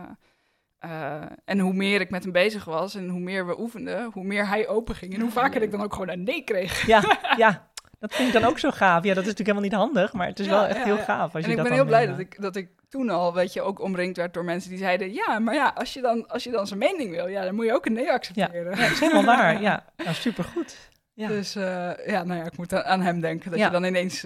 [0.79, 4.23] eh, en hoe meer ik met hem bezig was en hoe meer we oefenden, hoe
[4.23, 5.13] meer hij open ging.
[5.13, 6.86] En hoe vaker ik dan ook gewoon een nee kreeg.
[6.88, 7.03] Ja,
[7.38, 9.03] ja, dat vind ik dan ook zo gaaf.
[9.03, 11.34] Ja, dat is natuurlijk helemaal niet handig, maar het is Ja, wel echt heel gaaf.
[11.36, 13.53] Als En je ik dat ben heel blij dat ik, dat ik toen al, weet
[13.53, 15.13] je, ook omringd werd door mensen die zeiden...
[15.13, 17.65] Ja, maar ja, als je dan, als je dan zijn mening wil, ja, dan moet
[17.65, 18.63] je ook een nee accepteren.
[18.71, 19.62] Ja, dat is helemaal waar.
[19.62, 20.89] Ja, nou, supergoed.
[21.13, 21.28] Ja.
[21.28, 23.50] Dus eh, ja, nou ja, ik moet aan, hem denken.
[23.50, 23.65] Dat Ja.
[23.65, 24.26] je dan ineens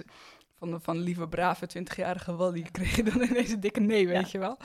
[0.58, 4.30] van, de, van lieve, brave 20-jarige Wally kreeg je dan ineens een dikke nee, weet
[4.30, 4.58] je wel.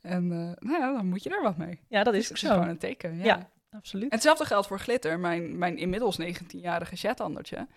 [0.00, 1.80] En eh, nou ja, dan moet je er wat mee.
[1.88, 2.52] ja, dat is Dus is zo.
[2.54, 3.18] gewoon een teken.
[3.18, 3.52] Ja.
[3.70, 4.04] Absoluut.
[4.08, 7.68] En hetzelfde geldt voor Glitter, mijn, mijn inmiddels 19-jarige Shetlandertje.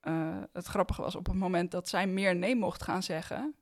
[0.00, 3.54] Eh, het grappige was, op het moment dat zij meer nee mocht gaan zeggen,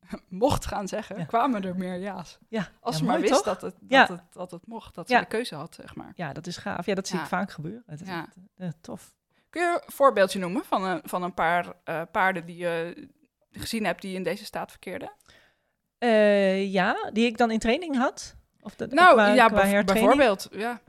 [0.28, 1.24] mocht gaan zeggen, Ja.
[1.24, 2.38] kwamen er meer ja's.
[2.48, 3.42] Ja, Als ja, ze maar wist toch?
[3.42, 4.06] dat het, dat, Ja.
[4.14, 6.12] het, dat het mocht, dat ze de keuze had, zeg maar.
[6.14, 6.86] Ja, dat is gaaf.
[6.86, 7.82] Ja, dat zie ik vaak gebeuren.
[7.86, 9.16] Het is echt, eh, tof.
[9.50, 13.08] Kun je een voorbeeldje noemen van een, van een paar eh, paarden die je
[13.52, 15.12] gezien hebt die in deze staat verkeerden?
[15.98, 18.36] Eh, ja, die ik dan in training had.
[18.60, 20.48] Of de, Nou, qua- ja, qua bijvoorbeeld.
[20.50, 20.80] Ja.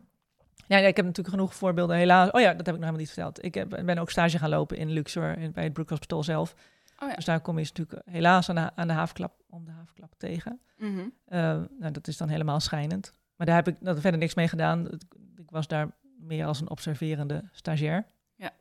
[0.68, 2.32] Ja, ik heb natuurlijk genoeg voorbeelden, helaas.
[2.32, 3.44] Oh ja, dat heb ik nog helemaal niet verteld.
[3.44, 6.54] Ik heb, ben ook stage gaan lopen in Luxor, bij het Brook Hospital zelf.
[7.02, 7.16] Oh ja.
[7.16, 10.60] Dus daar kom je natuurlijk helaas aan de, aan de havenklap, om de havenklap tegen.
[10.78, 11.00] Mhm.
[11.26, 11.40] Eh,
[11.80, 13.14] nou, dat is dan helemaal schijnend.
[13.36, 14.88] Maar daar heb ik dat verder niks mee gedaan.
[15.36, 18.06] Ik was daar meer als een observerende stagiair.
[18.36, 18.52] Ja.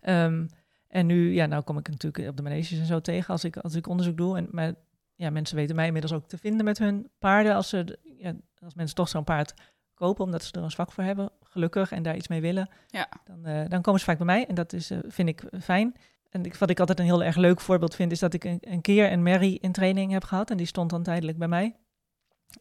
[0.00, 0.46] Ehm,
[0.88, 3.56] en nu, ja, nou kom ik natuurlijk op de maneges en zo tegen als ik,
[3.56, 4.36] als ik onderzoek doe.
[4.36, 4.74] En, maar
[5.14, 7.54] ja, mensen weten mij inmiddels ook te vinden met hun paarden.
[7.54, 9.54] Als, ze, ja, als mensen toch zo'n paard
[9.94, 13.08] kopen, omdat ze er een zwak voor hebben, gelukkig, en daar iets mee willen, Ja.
[13.24, 14.46] dan, eh, dan komen ze vaak bij mij.
[14.46, 15.94] En dat is, eh, vind ik fijn.
[16.34, 18.58] En ik, wat ik altijd een heel erg leuk voorbeeld vind, is dat ik een,
[18.60, 20.50] een keer een Mary in training heb gehad.
[20.50, 21.76] En die stond dan tijdelijk bij mij.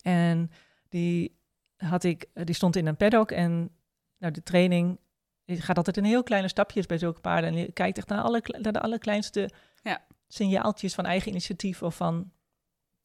[0.01, 0.51] En
[0.89, 1.39] die,
[1.77, 3.31] had ik, eh, die stond in een paddock.
[3.31, 3.69] En
[4.17, 4.99] nou, de training
[5.45, 7.49] gaat altijd in heel kleine stapjes bij zulke paarden.
[7.49, 9.49] En je kijkt echt naar, alle, naar de allerkleinste
[9.81, 10.01] Ja.
[10.27, 12.31] signaaltjes van eigen initiatief of van,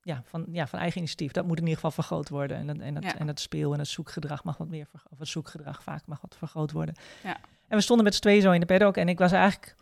[0.03, 1.33] ja, van, ja, van eigen initiatief.
[1.33, 2.57] Dat moet in ieder geval vergroot worden.
[2.57, 3.19] En, dat- en, dat, Ja.
[3.19, 6.37] en het speel en het zoekgedrag mag wat meer, of het zoekgedrag vaak mag wat
[6.39, 6.95] vergroot worden.
[7.25, 7.37] Ja.
[7.69, 8.97] En we stonden met z'n tweeën zo in de paddock.
[8.97, 9.77] En ik was eigenlijk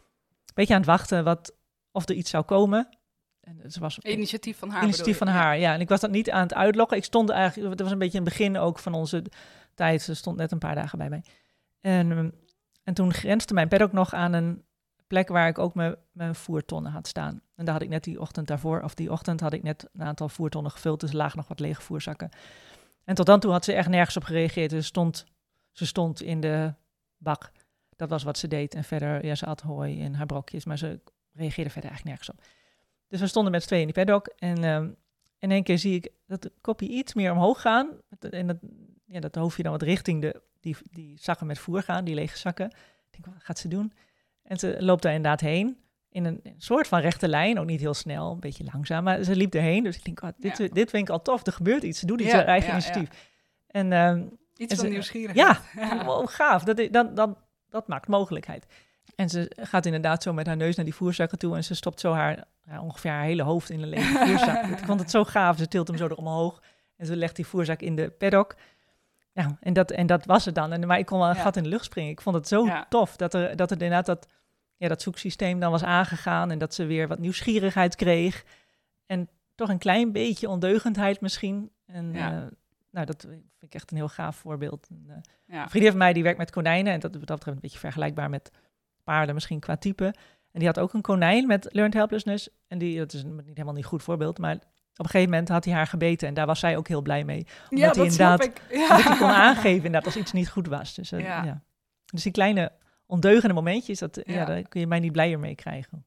[0.56, 1.54] beetje aan het wachten wat,
[1.90, 2.88] of er iets zou komen.
[3.40, 4.82] En het was Initiatief van haar.
[4.82, 5.74] initiatief van haar, ja.
[5.74, 6.96] En ik was dat niet aan het uitlokken.
[6.96, 9.24] Ik stond eigenlijk, het was een beetje een begin ook van onze
[9.74, 10.02] tijd.
[10.02, 11.24] Ze stond net een paar dagen bij mij.
[11.80, 12.30] En, ehm,
[12.82, 14.64] en toen grensde mijn paddock nog aan een
[15.06, 17.40] plek waar ik ook mijn, mijn voertonnen had staan.
[17.54, 20.02] En daar had ik net die ochtend daarvoor, of die ochtend had ik net een
[20.06, 21.00] aantal voertonnen gevuld.
[21.00, 22.30] Dus er lagen nog wat lege voerzakken.
[23.04, 24.70] En tot dan toe had ze echt nergens op gereageerd.
[24.70, 25.24] Ze stond,
[25.72, 26.74] ze stond in de
[27.16, 27.52] bak.
[27.96, 28.74] Dat was wat ze deed.
[28.74, 31.00] En verder, ja, ze at hooi en haar brokjes, maar ze
[31.32, 32.44] reageerde verder eigenlijk nergens op.
[33.08, 34.26] Dus we stonden met z'n tweeën in die paddock.
[34.38, 34.88] En ehm,
[35.38, 37.88] in één keer zie ik dat de kopje iets meer omhoog gaan.
[38.30, 38.56] En dat,
[39.04, 42.38] ja, dat hoofdje dan wat richting de, die, die zakken met voer gaan, die lege
[42.38, 42.66] zakken.
[43.10, 43.92] Ik denk, wat gaat ze doen?
[44.42, 45.78] En ze loopt daar inderdaad heen.
[46.08, 49.04] In een, soort van rechte lijn, ook niet heel snel, een beetje langzaam.
[49.04, 49.82] Maar ze liep erheen.
[49.82, 50.68] Dus ik denk, oh, dit, Ja.
[50.72, 51.46] dit vind ik al tof.
[51.46, 51.98] Er gebeurt iets.
[51.98, 53.30] Ze doet iets Ja, eigen ja, initiatief.
[53.66, 55.58] En ehm, Iets En van ze- nieuwsgierigheid.
[55.74, 56.64] ja, wow, gaaf.
[56.64, 57.16] Dat, i- dat,
[57.76, 58.66] dat, maakt mogelijkheid.
[59.14, 61.56] En ze gaat inderdaad zo met haar neus naar die voerzakken toe.
[61.56, 64.64] En ze stopt zo haar, ja, ongeveer haar hele hoofd in een lege voerzak.
[64.64, 65.56] ik vond het zo gaaf.
[65.58, 66.62] Ze tilt hem zo eromhoog.
[66.96, 68.54] En ze legt die voerzak in de paddock.
[69.32, 70.72] Nou, en dat, en dat was het dan.
[70.72, 71.42] En, maar ik kon wel een Ja.
[71.42, 72.10] gat in de lucht springen.
[72.10, 72.86] Ik vond het zo Ja.
[72.88, 74.28] tof dat er, dat er inderdaad dat,
[74.76, 76.50] ja, dat zoeksysteem dan was aangegaan.
[76.50, 78.44] En dat ze weer wat nieuwsgierigheid kreeg.
[79.06, 81.70] En toch een klein beetje ondeugendheid misschien.
[81.86, 82.32] En Ja.
[82.32, 82.46] eh,
[82.90, 84.88] nou, dat vind ik echt een heel gaaf voorbeeld.
[85.08, 85.14] Eh,
[85.46, 85.62] Ja.
[85.62, 86.92] een vriendin van mij die werkt met konijnen.
[86.92, 88.50] En dat wat dat betreft een beetje vergelijkbaar met
[89.04, 90.04] paarden, misschien qua type.
[90.52, 92.48] En die had ook een konijn met learned helplessness.
[92.68, 95.48] En die, dat is een niet helemaal niet goed voorbeeld, maar op een gegeven moment
[95.48, 96.28] had hij haar gebeten.
[96.28, 97.38] En daar was zij ook heel blij mee.
[97.38, 98.62] Omdat Ja, hij dat inderdaad- ik.
[98.70, 98.88] Ja.
[98.88, 100.94] Dat hij kon aangeven inderdaad als iets niet goed was.
[100.94, 101.44] Dus, eh, Ja.
[101.44, 101.62] ja.
[102.06, 102.72] dus die kleine
[103.06, 104.44] ondeugende momentjes, dat, ja.
[104.44, 106.06] Daar kun je mij niet blijer mee krijgen.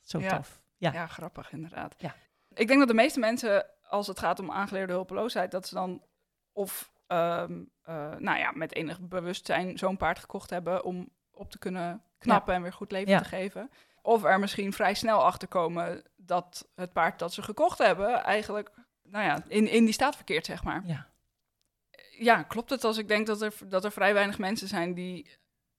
[0.00, 0.60] Zo tof.
[0.76, 0.92] Ja.
[0.92, 1.94] Ja, grappig inderdaad.
[1.98, 2.14] Ja.
[2.54, 6.02] Ik denk dat de meeste mensen, als het gaat om aangeleerde hulpeloosheid, dat ze dan
[6.60, 11.58] of ehm, eh, nou ja, met enig bewustzijn zo'n paard gekocht hebben om op te
[11.58, 13.18] kunnen knappen en weer goed leven Ja.
[13.18, 13.70] te geven.
[14.02, 18.70] Of er misschien vrij snel achter komen dat het paard dat ze gekocht hebben eigenlijk
[19.02, 20.82] nou ja, in, in die staat verkeert, zeg maar.
[20.86, 21.08] Ja.
[22.18, 25.30] Ja, klopt het als ik denk dat er, dat er vrij weinig mensen zijn die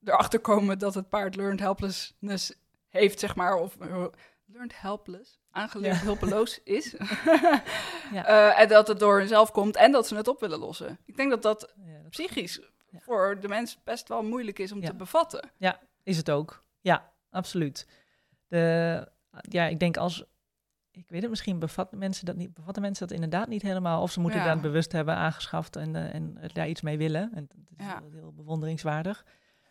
[0.03, 2.53] erachter komen dat het paard learned helplessness
[2.89, 3.77] heeft, zeg maar, of
[4.45, 6.01] learned helpless, aangeleerd Ja.
[6.03, 6.95] hulpeloos is.
[8.11, 8.25] Ja.
[8.25, 10.99] Eh, en dat het door hunzelf komt en dat ze het op willen lossen.
[11.05, 12.99] Ik denk dat dat Ja, dat psychisch Ja.
[12.99, 14.87] voor de mens best wel moeilijk is om Ja.
[14.87, 15.49] te bevatten.
[16.03, 16.63] is het ook.
[16.81, 17.87] Ja, absoluut.
[18.47, 19.07] De,
[19.41, 20.23] ja, ik denk als,
[20.91, 24.01] ik weet het misschien, bevat mensen dat niet, bevatten mensen dat inderdaad niet helemaal.
[24.01, 24.49] Of ze moeten Ja.
[24.49, 27.31] het bewust hebben aangeschaft en, eh, en daar iets mee willen.
[27.33, 27.99] En dat is Ja.
[28.01, 29.25] heel, heel bewonderingswaardig.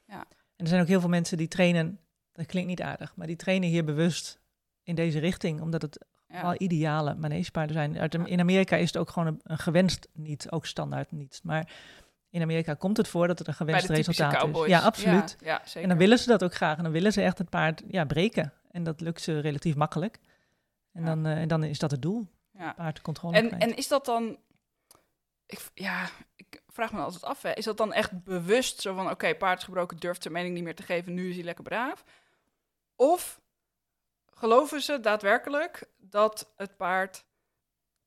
[0.07, 0.19] Ja.
[0.57, 2.01] En er zijn ook heel veel mensen die trainen,
[2.33, 4.40] dat klinkt niet aardig, maar die trainen hier bewust
[4.83, 6.43] in deze richting, omdat het Ja.
[6.43, 7.99] wel ideale manegepaarden zijn.
[7.99, 8.15] Uit.
[8.15, 11.41] In Amerika is het ook gewoon een, een gewenst niet, ook standaard niet.
[11.43, 11.73] Maar
[12.31, 14.67] in Amerika komt het voor dat het een gewenst resultaat cowboys.
[14.67, 14.73] is.
[14.73, 15.37] Ja, absoluut.
[15.41, 15.83] Ja, ja, zeker.
[15.83, 16.77] En dan willen ze dat ook graag.
[16.77, 18.53] En dan willen ze echt het paard ja, breken.
[18.71, 20.19] En dat lukt ze relatief makkelijk.
[20.93, 22.27] En, dan, eh, en dan is dat het doel.
[22.59, 22.73] ja.
[22.73, 24.39] Paard de controle En, en is dat dan...
[25.47, 27.53] Ik, ja, ik vraag me altijd af, hè.
[27.53, 29.11] is dat dan echt bewust zo van...
[29.11, 31.15] oké, paard is gebroken, durft zijn mening niet meer te geven...
[31.15, 32.05] nu is hij lekker braaf?
[32.97, 33.41] Of
[34.41, 37.25] geloven ze daadwerkelijk dat het paard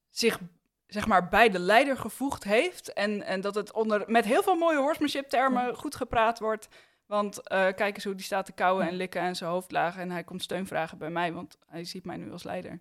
[0.09, 0.39] zich
[0.87, 2.93] zeg maar bij de leider gevoegd heeft...
[2.93, 6.67] en, en dat het onder, met heel veel mooie horsemanship termen goed gepraat wordt...
[7.05, 10.01] Want eh, kijk eens hoe die staat te kauwen en likken en zijn hoofd lagen.
[10.01, 12.79] En hij komt steun vragen bij mij, want hij ziet mij nu als leider.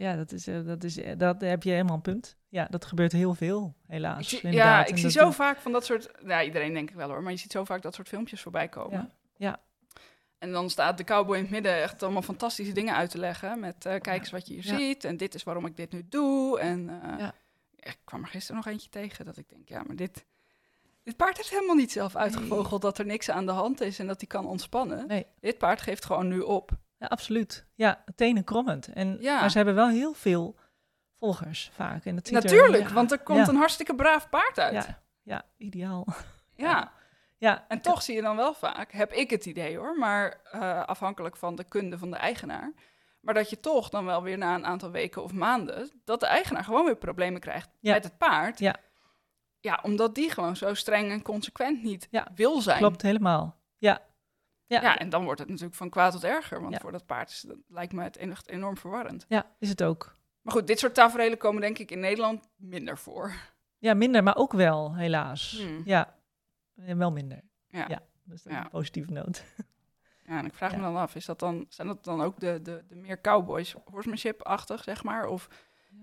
[0.00, 2.36] Ja, dat, is, eh, dat, is, eh, dat heb je helemaal een punt.
[2.48, 4.18] Ja, dat gebeurt heel veel, helaas.
[4.18, 4.88] Ik zie, inderdaad.
[4.88, 6.10] ja, ik zie zo vaak van dat soort...
[6.26, 8.68] Ja, iedereen denk ik wel hoor, maar je ziet zo vaak dat soort filmpjes voorbij
[8.68, 8.98] komen.
[8.98, 9.60] Ja, ja.
[10.40, 13.60] En dan staat de cowboy in het midden echt allemaal fantastische dingen uit te leggen.
[13.60, 14.76] Met eh, kijk eens wat je hier Ja.
[14.78, 16.60] ziet en dit is waarom ik dit nu doe.
[16.60, 17.34] En eh, Ja.
[17.76, 20.24] ik kwam er gisteren nog eentje tegen dat ik denk, ja, maar dit...
[21.02, 24.06] Dit paard heeft helemaal niet zelf uitgevogeld dat er niks aan de hand is en
[24.06, 25.06] dat hij kan ontspannen.
[25.06, 25.26] Nee.
[25.40, 26.70] Dit paard geeft gewoon nu op.
[26.98, 27.66] Ja, absoluut.
[27.74, 28.86] Ja, tenen krommend.
[28.92, 29.40] En, Ja.
[29.40, 30.56] Maar ze hebben wel heel veel
[31.18, 32.04] volgers vaak.
[32.04, 34.88] En dat er- Natuurlijk, want er komt een hartstikke braaf paard uit.
[35.22, 36.06] Ja, ideaal.
[36.54, 36.92] ja.
[37.40, 40.84] Ja, En toch zie je dan wel vaak, heb ik het idee hoor, maar eh,
[40.84, 42.72] afhankelijk van de kunde van de eigenaar.
[43.20, 46.26] Maar dat je toch dan wel weer na een aantal weken of maanden, dat de
[46.26, 47.92] eigenaar gewoon weer problemen krijgt Ja.
[47.92, 48.58] met het paard.
[48.58, 48.74] Ja.
[49.60, 52.78] Ja, omdat die gewoon zo streng en consequent niet Ja, wil zijn.
[52.78, 53.56] klopt helemaal.
[53.78, 54.02] Ja.
[54.66, 57.30] Ja, Ja, en dan wordt het natuurlijk van kwaad tot erger, want voor dat paard
[57.30, 59.24] is, dat lijkt me het echt enorm verwarrend.
[59.28, 60.16] ja, is het ook.
[60.40, 63.32] Maar goed, dit soort tafereelen komen denk ik in Nederland minder voor.
[63.78, 65.58] Ja, minder, maar ook wel, helaas.
[65.62, 65.82] Hmm.
[65.84, 66.14] Ja,
[66.86, 67.40] Eh, wel minder.
[67.68, 67.84] Ja.
[67.88, 68.02] Ja.
[68.24, 68.64] Dus dat is Ja.
[68.64, 69.44] een positieve noot.
[70.26, 72.60] Ja, en ik vraag me dan af, is dat dan, zijn dat dan ook de,
[72.62, 75.26] de, de meer cowboys horsemanship-achtig, zeg maar?
[75.26, 75.48] Of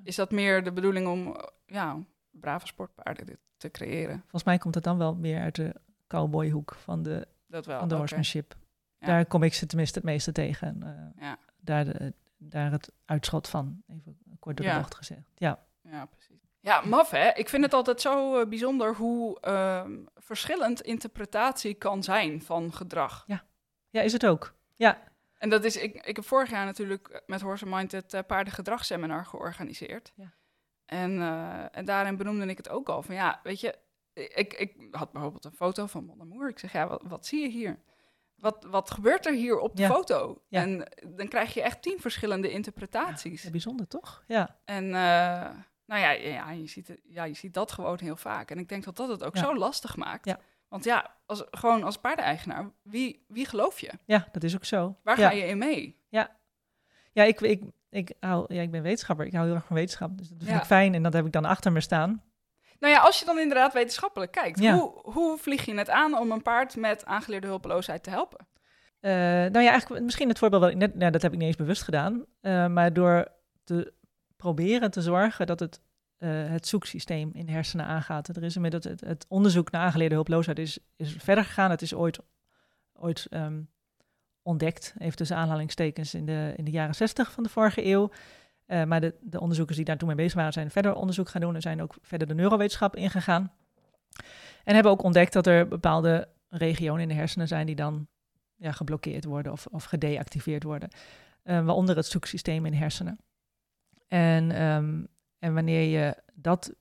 [0.03, 1.35] is dat meer de bedoeling om,
[1.65, 1.97] ja,
[2.31, 4.19] brave sportpaarden te creëren?
[4.19, 5.75] Volgens mij komt het dan wel meer uit de
[6.07, 7.79] cowboyhoek van de, Dat wel.
[7.79, 8.55] van de horsemanship.
[8.99, 10.83] Daar kom ik ze tenminste het meeste tegen.
[10.83, 11.37] eh, Ja.
[11.59, 14.73] daar, de, daar het uitschot van, even kort door Ja.
[14.73, 15.31] de bocht gezegd.
[15.35, 16.46] Ja, Ja, precies.
[16.67, 17.29] Ja, maf hè.
[17.33, 23.23] Ik vind het altijd zo eh, bijzonder hoe ehm, verschillend interpretatie kan zijn van gedrag.
[23.89, 24.53] ja is het ook.
[24.75, 25.03] Ja,
[25.37, 29.25] En dat is, ik, ik heb vorig jaar natuurlijk met Horse Mind het uh, paardengedragsseminar
[29.25, 30.11] georganiseerd.
[30.15, 30.33] Ja.
[30.85, 33.01] En, eh, en daarin benoemde ik het ook al.
[33.01, 33.75] Van ja, weet je,
[34.13, 36.49] ik, ik had bijvoorbeeld een foto van Amour.
[36.49, 37.79] Ik zeg, ja, wat, wat zie je hier?
[38.35, 39.87] Wat, wat gebeurt er hier op de Ja.
[39.89, 40.41] foto?
[40.47, 40.61] Ja.
[40.61, 43.43] En dan krijg je echt tien verschillende interpretaties.
[43.43, 44.23] ja, bijzonder toch?
[44.27, 44.93] Ja, En
[45.87, 48.51] nou ja, ja, je ziet het, ja, je ziet dat gewoon heel vaak.
[48.51, 49.41] En ik denk dat dat het ook Ja.
[49.43, 50.25] zo lastig maakt.
[50.25, 50.39] Ja.
[50.67, 53.91] Want ja, als, gewoon als paardeneigenaar, wie, wie geloof je?
[54.05, 54.95] ja, dat is ook zo.
[55.03, 55.27] Waar ja.
[55.29, 55.95] ga je in mee?
[57.11, 59.25] Ja, ik, ik, ik, hou, ja, ik ben wetenschapper.
[59.25, 60.17] Ik hou heel erg van wetenschap.
[60.17, 60.57] Dus dat vind Ja.
[60.59, 60.93] ik fijn.
[60.93, 62.23] En dat heb ik dan achter me staan.
[62.79, 64.73] Nou ja, als je dan inderdaad wetenschappelijk kijkt, Ja.
[64.77, 68.47] hoe, hoe vlieg je het aan om een paard met aangeleerde hulpeloosheid te helpen?
[68.99, 69.11] Eh,
[69.51, 72.25] nou ja, eigenlijk misschien het voorbeeld net, nou, dat heb ik niet eens bewust gedaan.
[72.41, 73.27] Eh, maar door
[73.63, 73.93] te
[74.37, 75.81] proberen te zorgen dat het,
[76.17, 78.27] eh, het zoeksysteem in de hersenen aangaat.
[78.27, 81.71] Er is inmiddels het, het onderzoek naar aangeleerde hulpeloosheid is, is verder gegaan.
[81.71, 82.19] Het is ooit,
[82.93, 83.61] ooit ehm,
[84.41, 88.11] ontdekt, even tussen aanhalingstekens, in de, in de jaren 60 van de vorige eeuw.
[88.65, 91.41] Eh, maar de, de onderzoekers die daar toen mee bezig waren, zijn verder onderzoek gaan
[91.41, 93.53] doen en zijn ook verder de neurowetenschap ingegaan.
[94.63, 98.07] En hebben ook ontdekt dat er bepaalde regionen in de hersenen zijn die dan
[98.55, 100.89] ja, geblokkeerd worden of, of gedeactiveerd worden.
[101.43, 103.19] Eh, waaronder het zoeksysteem in de hersenen.
[104.07, 105.03] En, ehm,
[105.39, 106.75] en wanneer je dat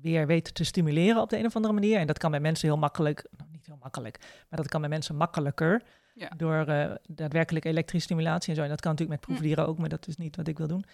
[0.00, 2.68] weer weet te stimuleren op de een of andere manier, en dat kan bij mensen
[2.68, 4.18] heel makkelijk, nou, niet heel makkelijk.
[4.20, 5.82] Maar dat kan bij mensen makkelijker.
[6.14, 6.28] Ja.
[6.36, 8.62] Door uh, daadwerkelijk elektrische stimulatie en zo.
[8.62, 10.84] En dat kan natuurlijk met proefdieren ook, maar dat is niet wat ik wil doen.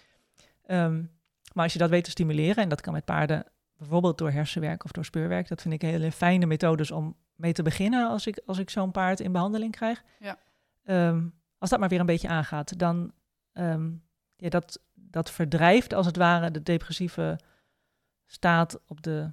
[0.67, 1.11] Um,
[1.53, 3.45] maar als je dat weet te stimuleren, en dat kan met paarden
[3.77, 7.63] bijvoorbeeld door hersenwerk of door speurwerk, dat vind ik hele fijne methodes om mee te
[7.63, 10.03] beginnen als ik, als ik zo'n paard in behandeling krijg.
[10.19, 10.37] Ja.
[11.09, 13.11] Um, als dat maar weer een beetje aangaat, dan
[13.53, 14.03] um,
[14.35, 14.79] ja, dat,
[15.13, 17.39] dat verdrijft als het ware de depressieve
[18.25, 19.31] staat op de,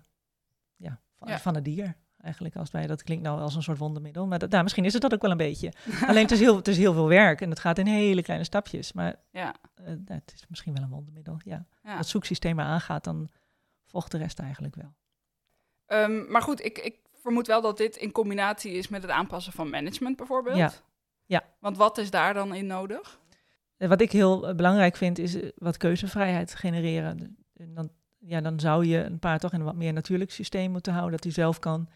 [0.76, 1.38] ja, van, Ja.
[1.38, 1.96] van het dier.
[2.18, 4.26] Eigenlijk, als wij, dat klinkt nou als een soort wondermiddel.
[4.26, 5.72] Maar dat, nou, misschien is het dat ook wel een beetje.
[6.08, 8.44] Alleen het is, heel, het is heel veel werk en het gaat in hele kleine
[8.44, 8.92] stapjes.
[8.92, 11.36] Maar Ja, eh, nou, het is misschien wel een wondermiddel.
[11.44, 11.66] Ja.
[11.82, 13.30] Als het zoeksysteem maar aangaat, dan
[13.84, 14.94] volgt de rest eigenlijk wel.
[15.86, 19.52] Ehm, maar goed, ik, ik vermoed wel dat dit in combinatie is met het aanpassen
[19.52, 20.56] van management bijvoorbeeld.
[20.56, 20.72] Ja.
[21.26, 21.44] Ja.
[21.58, 23.18] Want wat is daar dan in nodig?
[23.80, 27.36] Eh, Wat ik heel eh, belangrijk vind, is eh, wat keuzevrijheid genereren.
[27.54, 30.70] En dan, ja, dan zou je een paard toch in een wat meer natuurlijk systeem
[30.70, 31.12] moeten houden.
[31.12, 31.88] Dat hij zelf kan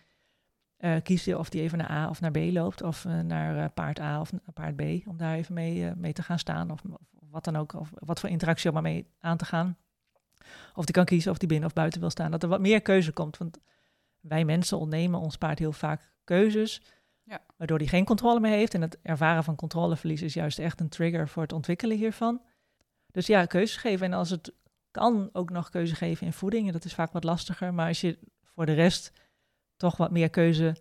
[1.03, 2.83] kiezen of hij even naar A of naar B loopt.
[2.83, 5.09] Of naar paard A of naar paard B.
[5.09, 6.71] Om daar even mee, mee te gaan staan.
[6.71, 6.83] Of,
[7.31, 7.73] wat dan ook.
[7.75, 9.77] Of wat voor interactie ook maar mee aan te gaan.
[10.75, 12.31] Of die kan kiezen of die binnen of buiten wil staan.
[12.31, 13.37] Dat er wat meer keuze komt.
[13.37, 13.59] Want
[14.21, 16.83] wij mensen ontnemen ons paard heel vaak keuzes.
[17.25, 17.41] Ja.
[17.57, 18.75] Waardoor hij geen controle meer heeft.
[18.75, 22.43] En het ervaren van controleverlies is juist echt een trigger voor het ontwikkelen hiervan.
[23.11, 24.07] Dus ja, keuzes geven.
[24.07, 24.53] En als het
[24.91, 26.67] kan, ook nog keuze geven in voeding.
[26.67, 27.75] En dat is vaak wat lastiger.
[27.75, 29.13] Maar als je voor de rest
[29.77, 30.77] toch wat meer keuze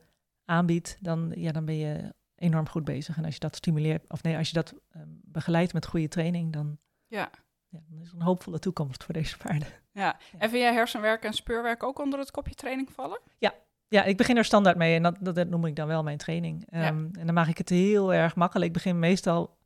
[0.46, 3.18] aanbiedt, dan, ja, dan ben je enorm goed bezig.
[3.18, 6.54] En als je dat stimuleert, of nee, als je dat ehm, begeleidt met goede training,
[6.54, 6.78] dan,
[7.08, 7.30] Ja.
[7.68, 9.68] ja, dan is er een hoopvolle toekomst voor deze paarden.
[9.92, 10.20] Ja.
[10.32, 13.20] En vind jij hersenwerk en speurwerk ook onder het kopje training vallen?
[13.38, 13.54] Ja,
[14.02, 16.64] ik begin er standaard mee en dat, dat, dat noem ik dan wel mijn training.
[16.70, 16.82] Ja.
[16.82, 18.68] Ehm, En dan maak ik het heel erg makkelijk.
[18.68, 19.58] Ik begin meestal,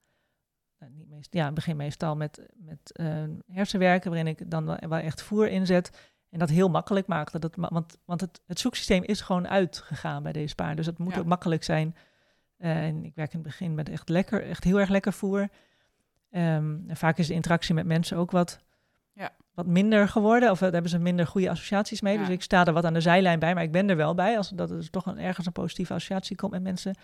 [0.80, 5.00] nou, niet meestal ja, ik begin meestal met, met eh, hersenwerken, waarin ik dan wel
[5.00, 6.12] echt voer inzet.
[6.30, 7.32] En dat heel makkelijk maak.
[7.32, 10.76] Dat het, want want het, het zoeksysteem is gewoon uitgegaan bij deze paarden.
[10.76, 11.20] Dus het moet Ja.
[11.20, 11.96] ook makkelijk zijn.
[12.58, 15.50] Eh, en ik werk in het begin met echt lekker, echt heel erg lekker voer.
[16.30, 18.66] Ehm, en vaak is de interactie met mensen ook wat, Ja.
[19.58, 20.52] Wat minder geworden.
[20.52, 22.14] Of daar hebben ze minder goede associaties mee.
[22.14, 22.20] Ja.
[22.20, 24.38] Dus ik sta er wat aan de zijlijn bij, maar ik ben er wel bij.
[24.38, 26.96] Als dat er toch een, ergens een positieve associatie komt met mensen.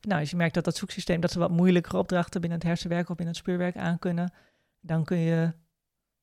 [0.00, 3.08] Nou, als je merkt dat dat zoeksysteem, dat ze wat moeilijkere opdrachten binnen het hersenwerk
[3.08, 4.32] of binnen het speurwerk aan kunnen,
[4.80, 5.52] dan kun je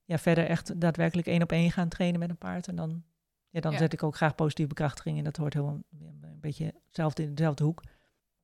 [0.03, 2.67] ja, verder echt daadwerkelijk één op één gaan trainen met een paard.
[2.67, 3.03] En dan,
[3.49, 3.77] ja, dan Ja.
[3.77, 5.23] zet ik ook graag positieve bekrachtiging in.
[5.23, 5.79] Dat hoort helemaal
[6.21, 7.81] een beetje hetzelfde in dezelfde hoek.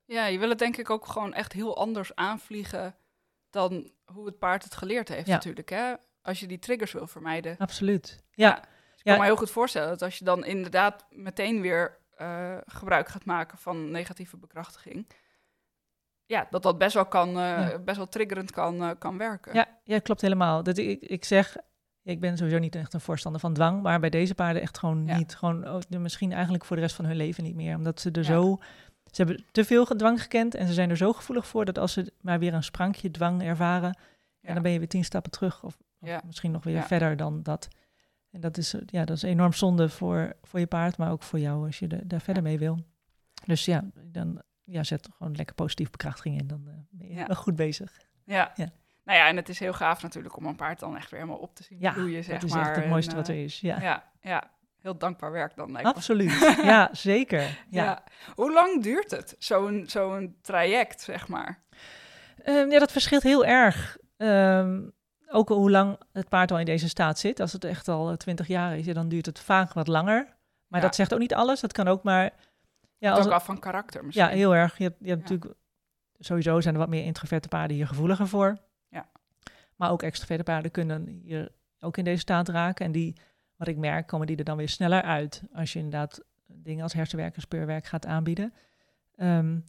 [0.05, 2.95] Ja, je wil het denk ik ook gewoon echt heel anders aanvliegen
[3.49, 5.33] dan hoe het paard het geleerd heeft Ja.
[5.33, 5.69] natuurlijk.
[5.69, 5.93] Hè?
[6.25, 7.55] Als je die triggers wil vermijden.
[7.57, 8.23] Absoluut.
[8.31, 8.63] Ja, Dus
[8.99, 9.11] ik Ja.
[9.11, 13.25] kan me heel goed voorstellen dat als je dan inderdaad meteen weer eh, gebruik gaat
[13.25, 15.07] maken van negatieve bekrachtiging.
[16.25, 17.79] Ja, dat dat best wel kan, eh, Ja.
[17.79, 19.53] best wel triggerend kan, eh, kan werken.
[19.53, 20.63] Ja, ja klopt helemaal.
[20.63, 21.55] Dat ik, ik zeg,
[22.03, 25.05] ik ben sowieso niet echt een voorstander van dwang, maar bij deze paarden echt gewoon
[25.05, 25.17] Ja.
[25.17, 25.35] niet.
[25.35, 27.75] Gewoon oh, misschien eigenlijk voor de rest van hun leven niet meer.
[27.75, 28.23] Omdat ze er Ja.
[28.27, 28.57] zo.
[29.11, 31.93] Ze hebben te veel dwang gekend en ze zijn er zo gevoelig voor dat als
[31.93, 33.97] ze maar weer een sprankje dwang ervaren,
[34.41, 35.63] en dan ben je weer tien stappen terug.
[35.63, 36.21] Of Ja.
[36.25, 36.83] misschien nog weer Ja.
[36.83, 37.67] verder dan dat.
[38.31, 41.23] En dat is, eh, ja, dat is enorm zonde voor, voor je paard, maar ook
[41.23, 42.79] voor jou als je daar verder mee wil.
[43.45, 46.47] Dus ja, dan ja, zet gewoon lekker positieve bekrachtiging in.
[46.47, 47.91] Dan eh, ben je wel goed bezig.
[48.23, 48.51] Ja.
[48.55, 48.69] Ja.
[49.03, 51.41] Nou ja, en het is heel gaaf natuurlijk om een paard dan echt weer helemaal
[51.41, 52.65] op te zien Ja, bloeien, zeg dat is maar.
[52.65, 53.59] echt het En, mooiste eh, wat er is.
[53.59, 53.79] Ja.
[53.81, 55.93] Ja, ja, heel dankbaar werk dan lijkt me.
[55.93, 56.55] Absoluut.
[56.63, 57.41] Ja, zeker.
[57.69, 57.83] Ja.
[57.83, 58.03] Ja.
[58.35, 61.63] Hoe lang duurt het, zo'n zo'n traject, zeg maar?
[62.43, 63.97] Ehm, ja, dat verschilt heel erg.
[64.17, 64.81] Ehm,
[65.29, 67.39] ook hoe lang het paard al in deze staat zit.
[67.39, 70.23] Als het echt al twintig jaar is, dan duurt het vaak wat langer.
[70.67, 70.85] Maar Ja.
[70.85, 71.59] dat zegt ook niet alles.
[71.59, 72.33] Dat kan ook maar...
[72.97, 74.25] Ja, als ook het- af van karakter misschien.
[74.27, 74.77] ja heel erg.
[74.77, 75.29] Je hebt, je hebt Ja.
[75.29, 75.59] natuurlijk...
[76.19, 78.57] Sowieso zijn er wat meer introverte paarden hier gevoeliger voor.
[78.89, 79.05] Ja.
[79.75, 82.85] Maar ook extroverte paarden kunnen hier ook in deze staat raken.
[82.85, 83.15] En die,
[83.55, 85.41] wat ik merk, komen die er dan weer sneller uit.
[85.53, 88.53] Als je inderdaad dingen als hersenwerk en speurwerk gaat aanbieden.
[89.15, 89.59] Ehm,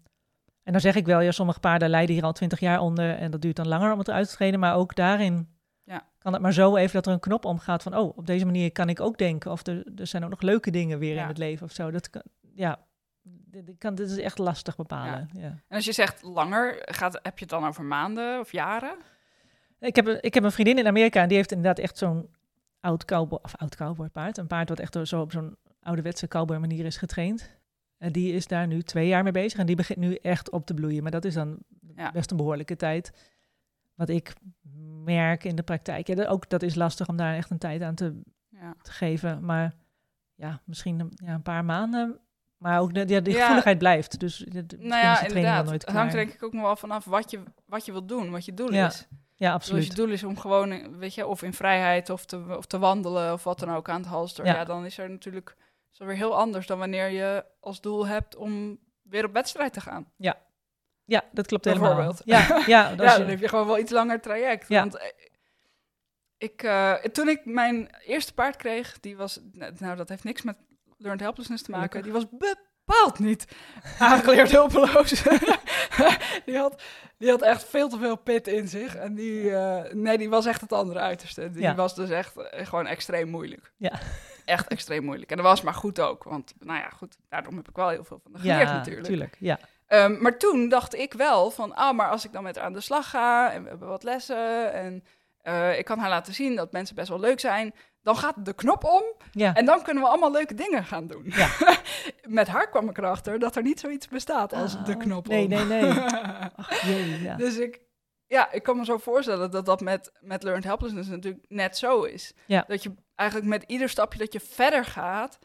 [0.67, 3.17] en dan zeg ik wel, ja, sommige paarden lijden hier al twintig jaar onder.
[3.17, 4.61] En dat duurt dan langer om het eruit te treden.
[4.61, 5.49] Maar ook daarin
[5.85, 6.07] Ja.
[6.19, 7.97] kan het maar zo even dat er een knop omgaat van...
[7.97, 9.51] oh, op deze manier kan ik ook denken.
[9.51, 11.23] Of er, er zijn ook nog leuke dingen weer Ja.
[11.23, 11.91] in het leven of zo.
[11.91, 12.23] Dat kan,
[12.55, 12.79] ja,
[13.23, 15.29] dit, kan, dit is echt lastig bepalen.
[15.33, 15.43] Ja.
[15.47, 18.97] En als je zegt langer, gaat, heb je het dan over maanden of jaren?
[19.81, 22.29] Ik, heb, een- ik heb een vriendin in Amerika en die heeft inderdaad echt zo'n
[22.81, 24.39] oud cowboy, of oud cowboy paard.
[24.39, 27.51] Een paard wat echt zo op zo'n ouderwetse cowboy manier is getraind.
[27.99, 30.66] En die is daar nu twee jaar mee bezig en die begint nu echt op
[30.66, 31.03] te bloeien.
[31.03, 31.59] Maar dat is dan
[31.97, 32.11] Ja.
[32.12, 33.12] best een behoorlijke tijd.
[33.94, 34.32] Wat ik
[35.05, 36.07] merk in de praktijk.
[36.07, 38.74] Ja, dat, ook dat is lastig om daar echt een tijd aan te, Ja.
[38.82, 39.44] te geven.
[39.44, 39.74] Maar
[40.34, 42.18] ja, misschien een, ja, een paar maanden.
[42.59, 44.20] Maar ook de, ja, die gevoeligheid blijft.
[44.20, 45.70] Dus de, Nou ja, de inderdaad.
[45.70, 48.30] Het hangt er denk ik ook nog wel vanaf wat je, wat je wilt doen,
[48.30, 48.74] wat je doel is.
[48.74, 49.07] Ja, Dus
[49.38, 49.86] als absoluut.
[49.86, 53.32] je doel is om gewoon, weet je, of in vrijheid of te, of te wandelen
[53.32, 54.55] of wat dan ook aan het halster, ja.
[54.55, 54.64] Ja.
[54.64, 55.57] dan is er natuurlijk
[56.01, 59.80] is weer heel anders dan wanneer je als doel hebt om weer op wedstrijd te
[59.80, 60.12] gaan.
[61.05, 61.94] Ja, dat klopt helemaal.
[61.94, 62.22] Bijvoorbeeld.
[62.24, 64.68] Ja, ja, dat ja, dan heb je gewoon wel iets langer traject.
[64.68, 64.80] Ja.
[64.80, 65.07] Want eh,
[66.38, 69.40] ik, eh, toen ik mijn eerste paard kreeg, die was,
[69.78, 70.57] nou dat heeft niks met
[70.97, 73.47] learned helplessness te maken, die was bepaald niet
[73.99, 75.11] aangeleerd hulpeloos.
[76.47, 76.82] die, had,
[77.18, 78.97] die had echt veel te veel pit in zich.
[78.97, 81.51] En die, eh, nee, die was echt het andere uiterste.
[81.51, 81.74] Die Ja.
[81.74, 83.72] was dus echt gewoon extreem moeilijk.
[83.76, 84.01] Ja.
[84.47, 85.30] Echt extreem moeilijk.
[85.30, 86.24] En dat was maar goed ook.
[86.24, 89.07] Want, nou ja, goed, daarom heb ik wel heel veel van geleerd ja, natuurlijk.
[89.07, 89.36] tuurlijk.
[89.38, 92.64] Ja, Ehm, maar toen dacht ik wel van, ah, maar als ik dan met haar
[92.64, 95.05] aan de slag ga en we hebben wat lessen en
[95.42, 98.53] eh, ik kan haar laten zien dat mensen best wel leuk zijn, dan gaat de
[98.53, 99.55] knop om ja.
[99.55, 101.22] en dan kunnen we allemaal leuke dingen gaan doen.
[101.24, 101.49] Ja.
[102.40, 105.44] met haar kwam ik erachter dat er niet zoiets bestaat als de Ah, knop nee,
[105.44, 105.49] om.
[105.51, 105.92] nee, nee.
[106.94, 107.36] Jee, ja.
[107.36, 107.80] Dus ik,
[108.27, 112.03] ja, ik kan me zo voorstellen dat dat met, met learned helplessness natuurlijk net zo
[112.03, 112.33] is.
[112.47, 112.64] Ja.
[112.68, 115.39] Dat je eigenlijk met ieder stapje dat je verder gaat,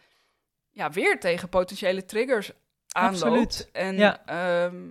[0.69, 2.51] ja, weer tegen potentiële triggers
[2.87, 3.23] aanloopt.
[3.23, 3.69] Absoluut.
[3.71, 4.25] En, Ja.
[4.25, 4.89] ehm,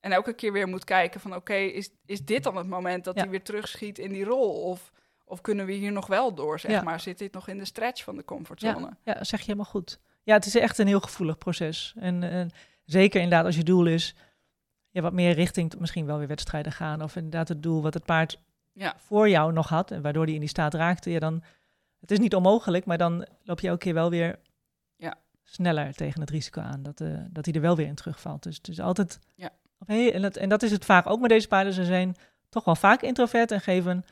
[0.00, 3.14] en elke keer weer moet kijken van, oké, is, is dit dan het moment dat
[3.14, 3.20] Ja.
[3.20, 4.62] hij weer terugschiet in die rol?
[4.62, 4.92] Of,
[5.24, 7.00] of kunnen we hier nog wel door, zeg maar?
[7.00, 8.96] Zit dit nog in de stretch van de comfortzone?
[9.04, 10.00] Ja, zeg je helemaal goed.
[10.22, 11.94] Ja, het is echt een heel gevoelig proces.
[11.98, 12.50] En, en
[12.84, 14.14] zeker inderdaad als je doel is,
[14.90, 17.02] ja, wat meer richting misschien wel weer wedstrijden gaan.
[17.02, 18.38] Of inderdaad het doel wat het paard
[18.72, 18.94] Ja.
[18.98, 19.90] voor jou nog had.
[19.90, 21.10] En waardoor die in die staat raakte.
[21.10, 21.42] Ja, dan,
[22.00, 24.38] het is niet onmogelijk, maar dan loop je elke keer wel weer
[24.96, 25.14] Ja.
[25.42, 26.82] sneller tegen het risico aan.
[26.82, 28.42] Dat, eh dat hij er wel weer in terugvalt.
[28.42, 29.18] Dus het is altijd...
[29.34, 29.50] Ja.
[29.86, 31.72] Heel, en, dat, en dat is het vaak ook met deze paarden.
[31.72, 32.16] Ze zijn
[32.48, 34.04] toch wel vaak introvert en geven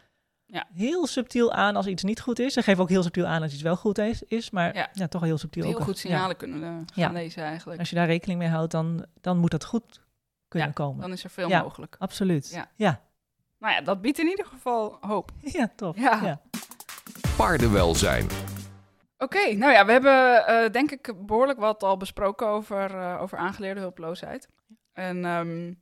[0.47, 0.67] Ja.
[0.75, 2.53] heel subtiel aan als iets niet goed is.
[2.53, 4.23] Ze geven ook heel subtiel aan als iets wel goed is.
[4.23, 4.89] is maar Ja.
[4.93, 5.07] ja.
[5.09, 5.65] toch wel heel subtiel.
[5.65, 5.83] Heel ook.
[5.83, 6.63] goed signalen kunnen
[6.95, 7.79] eh, gaan lezen eigenlijk.
[7.81, 10.05] Als je daar rekening mee houdt, dan, dan moet dat goed
[10.49, 11.01] kunnen Ja, komen.
[11.01, 11.63] Dan is er veel Ja.
[11.63, 11.97] mogelijk.
[11.99, 12.51] Absoluut.
[12.51, 12.71] Ja.
[12.75, 13.01] Ja.
[13.59, 15.31] Nou ja, dat biedt in ieder geval hoop.
[15.59, 15.97] Ja, tof.
[15.99, 16.21] Ja.
[16.23, 16.41] Ja.
[17.37, 18.27] Paardenwelzijn.
[19.19, 23.39] Oké, nou ja, we hebben eh, denk ik behoorlijk wat al besproken over, eh, over
[23.39, 24.49] aangeleerde hulpeloosheid.
[24.93, 25.73] En ehm,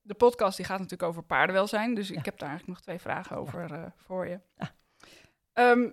[0.00, 2.18] de podcast die gaat natuurlijk over paardenwelzijn, dus Ja.
[2.18, 4.40] ik heb daar eigenlijk nog twee vragen over eh, voor je.
[5.52, 5.88] Ehm,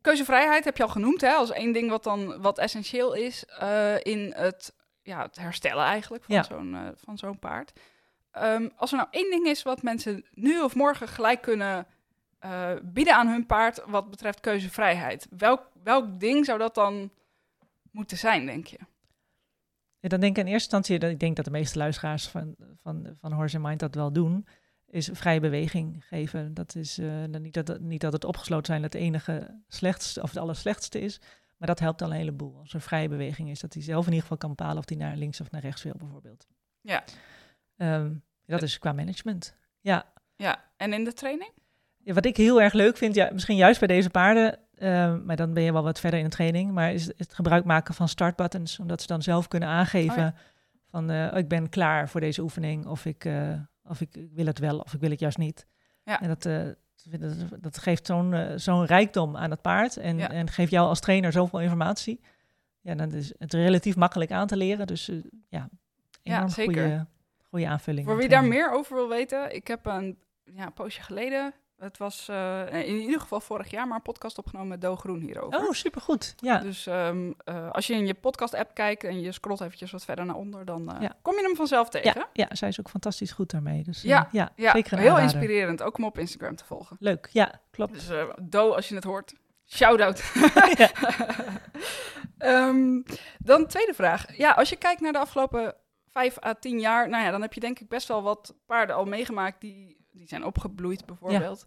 [0.00, 3.94] keuzevrijheid heb je al genoemd, hè, als één ding wat dan wat essentieel is eh,
[4.02, 4.74] in het,
[5.08, 6.42] ja, het herstellen eigenlijk van Ja.
[6.42, 7.80] zo'n eh, van zo'n paard.
[8.30, 11.86] Ehm, als er nou één ding is wat mensen nu of morgen gelijk kunnen
[12.38, 15.26] eh, bieden aan hun paard wat betreft keuzevrijheid.
[15.30, 17.10] Welk, welk ding zou dat dan
[17.90, 18.78] moeten zijn, denk je?
[20.00, 22.54] Ja, dan denk ik in eerste instantie, dat ik denk dat de meeste luisteraars van,
[22.82, 24.46] van, van Horse and Mind dat wel doen,
[24.86, 26.54] is vrije beweging geven.
[26.54, 26.94] Dat is
[27.30, 31.00] dan niet, dat, het- niet dat het opgesloten zijn het enige slechtste of het allerslechtste
[31.00, 31.20] is,
[31.58, 32.58] maar dat helpt al een heleboel.
[32.58, 34.98] Als er vrije beweging is, dat hij zelf in ieder geval kan bepalen of hij
[34.98, 36.46] naar links of naar rechts wil, bijvoorbeeld.
[36.80, 37.04] Ja.
[37.76, 38.14] Ehm,
[38.46, 39.56] dat is qua management.
[39.80, 40.12] Ja.
[40.36, 41.50] Ja, en in de training?
[41.96, 45.36] Ja, wat ik heel erg leuk vind, ja, misschien juist bij deze paarden, ehm, maar
[45.36, 48.08] dan ben je wel wat verder in de training, maar is het gebruik maken van
[48.08, 50.34] startbuttons, omdat ze dan zelf kunnen aangeven Oh ja.
[50.90, 53.52] van eh, ik ben klaar voor deze oefening, of ik, eh,
[53.84, 55.66] of ik wil het wel, of ik wil het juist niet.
[56.02, 56.20] Ja.
[56.20, 56.66] En dat, eh,
[57.02, 60.30] dat, dat geeft zo'n eh, zo'n rijkdom aan het paard en, Ja.
[60.30, 62.20] en geeft jou als trainer zoveel informatie.
[62.80, 65.16] Ja, dan is het relatief makkelijk aan te leren, dus eh,
[65.48, 65.68] ja,
[66.22, 66.82] enorm zeker.
[66.82, 67.06] goede,
[67.48, 68.06] goede aanvulling.
[68.06, 71.98] Voor wie daar meer over wil weten, ik heb een, ja, een poosje geleden, het
[71.98, 75.58] was eh, in ieder geval vorig jaar, maar een podcast opgenomen met Do Groen hierover.
[75.60, 76.34] Oh, supergoed.
[76.36, 80.04] Ja, Dus ehm, eh, als je in je podcast-app kijkt en je scrolt eventjes wat
[80.04, 81.12] verder naar onder, dan eh, Ja.
[81.22, 82.12] kom je hem vanzelf tegen.
[82.14, 83.82] Ja, ja, zij is ook fantastisch goed daarmee.
[83.82, 85.34] Dus Ja, ja, Ja, zeker heel aanrader.
[85.34, 86.96] inspirerend, ook om op Instagram te volgen.
[87.00, 87.92] Leuk, ja, klopt.
[87.94, 88.08] Dus
[88.42, 89.34] Do, als je het hoort,
[89.66, 90.22] shout-out.
[92.38, 93.00] Ehm,
[93.38, 94.36] dan tweede vraag.
[94.36, 95.74] Ja, als je kijkt naar de afgelopen
[96.12, 98.96] vijf à tien jaar, nou ja, dan heb je denk ik best wel wat paarden
[98.96, 101.64] al meegemaakt die, die zijn opgebloeid bijvoorbeeld.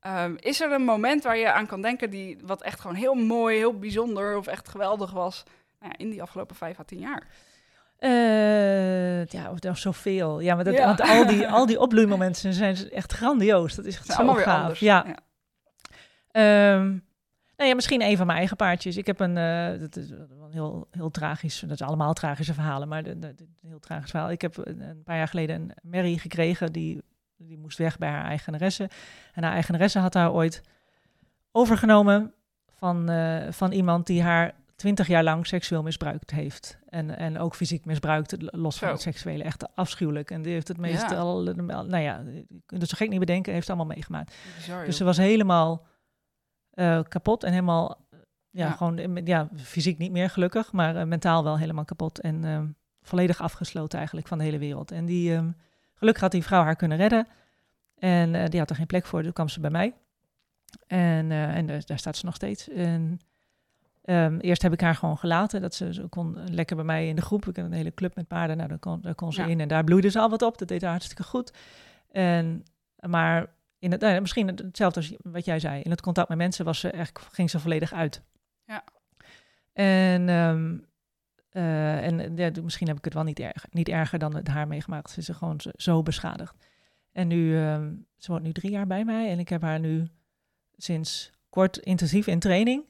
[0.00, 3.14] Ehm, is er een moment waar je aan kan denken die wat echt gewoon heel
[3.14, 5.42] mooi, heel bijzonder of echt geweldig was
[5.80, 7.26] nou ja, in die afgelopen vijf à tien jaar?
[7.98, 10.40] Eh, ja, of nog zoveel.
[10.40, 10.84] Ja, maar dat, Ja.
[10.86, 13.74] want al die, al die opbloeimomenten zijn echt grandioos.
[13.74, 14.80] Dat is echt zo allemaal weer anders.
[14.80, 15.06] Ja.
[16.30, 16.98] Ehm,
[17.56, 18.96] nou ja, misschien een van mijn eigen paardjes.
[18.96, 22.88] Ik heb een, eh, dat is een heel, heel tragisch, dat is allemaal tragische verhalen,
[22.88, 24.30] maar de, de- de- een heel tragisch verhaal.
[24.30, 27.02] Ik heb een, een paar jaar geleden een Mary gekregen, die,
[27.36, 28.90] die moest weg bij haar eigenaresse.
[29.32, 30.62] En haar eigenaresse had haar ooit
[31.52, 32.32] overgenomen
[32.78, 36.78] van, eh, van iemand die haar twintig jaar lang seksueel misbruikt heeft.
[36.88, 39.42] En, en ook fysiek misbruikt, los van het seksuele.
[39.42, 40.30] Echt afschuwelijk.
[40.30, 41.16] En die heeft het meest Ja.
[41.16, 44.34] al, nou ja, je kunt het zo gek niet bedenken, heeft het allemaal meegemaakt.
[44.56, 45.86] Bizar, Dus ze was helemaal
[46.74, 48.18] eh, kapot en helemaal, eh,
[48.50, 48.72] ja, Ja.
[48.72, 52.20] gewoon, eh, ja, fysiek niet meer gelukkig, maar mentaal wel helemaal kapot.
[52.20, 54.90] En volledig afgesloten eigenlijk van de hele wereld.
[54.90, 55.50] En die, ehm,
[55.94, 57.26] gelukkig had die vrouw haar kunnen redden.
[57.98, 59.94] En die had er geen plek voor, dus kwam ze bij mij.
[60.86, 62.68] En, en daar, staat ze nog steeds.
[62.68, 63.20] En
[64.04, 65.60] Ehm, eerst heb ik haar gewoon gelaten.
[65.60, 67.46] Dat ze, ze kon lekker bij mij in de groep.
[67.46, 68.56] Ik heb een hele club met paarden.
[68.56, 69.46] Nou, daar kon, daar kon ze Ja.
[69.46, 70.58] in en daar bloeide ze al wat op.
[70.58, 71.52] Dat deed haar hartstikke goed.
[72.10, 72.64] En,
[73.06, 73.46] maar
[73.84, 75.82] in het, nou misschien hetzelfde als wat jij zei.
[75.82, 78.22] In het contact met mensen was ze echt, ging ze volledig uit.
[78.66, 78.84] Ja.
[79.72, 80.78] En, ehm,
[81.50, 84.66] eh, en ja, misschien heb ik het wel niet erger, niet erger dan het haar
[84.66, 85.10] meegemaakt.
[85.10, 86.54] Ze is er gewoon zo, beschadigd.
[87.12, 89.30] En nu, ehm, ze woont nu drie jaar bij mij.
[89.30, 90.08] En ik heb haar nu
[90.76, 92.84] sinds kort intensief in training.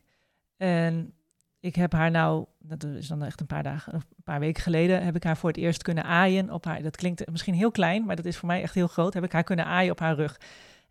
[0.57, 1.14] En
[1.61, 5.05] ik heb haar nou, dat is dan echt een paar dagen, een paar weken geleden,
[5.05, 6.82] heb ik haar voor het eerst kunnen aaien op haar.
[6.82, 9.14] Dat klinkt misschien heel klein, maar dat is voor mij echt heel groot.
[9.14, 10.38] Heb ik haar kunnen aaien op haar rug.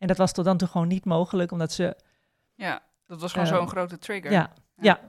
[0.04, 1.95] En dat was tot dan toe gewoon niet mogelijk, omdat ze,
[2.56, 4.32] Ja, dat was gewoon Eh, zo'n grote trigger.
[4.32, 4.99] ja, ja.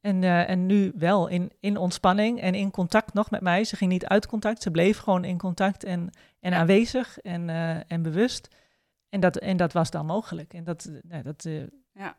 [0.00, 3.64] En, eh, en nu wel in, in ontspanning en in contact nog met mij.
[3.64, 6.58] Ze ging niet uit contact, ze bleef gewoon in contact en, en Ja.
[6.58, 8.48] aanwezig en, eh, en bewust.
[9.08, 10.54] En dat, en dat was dan mogelijk.
[10.54, 11.48] En dat, nou, dat
[11.92, 12.16] Ja.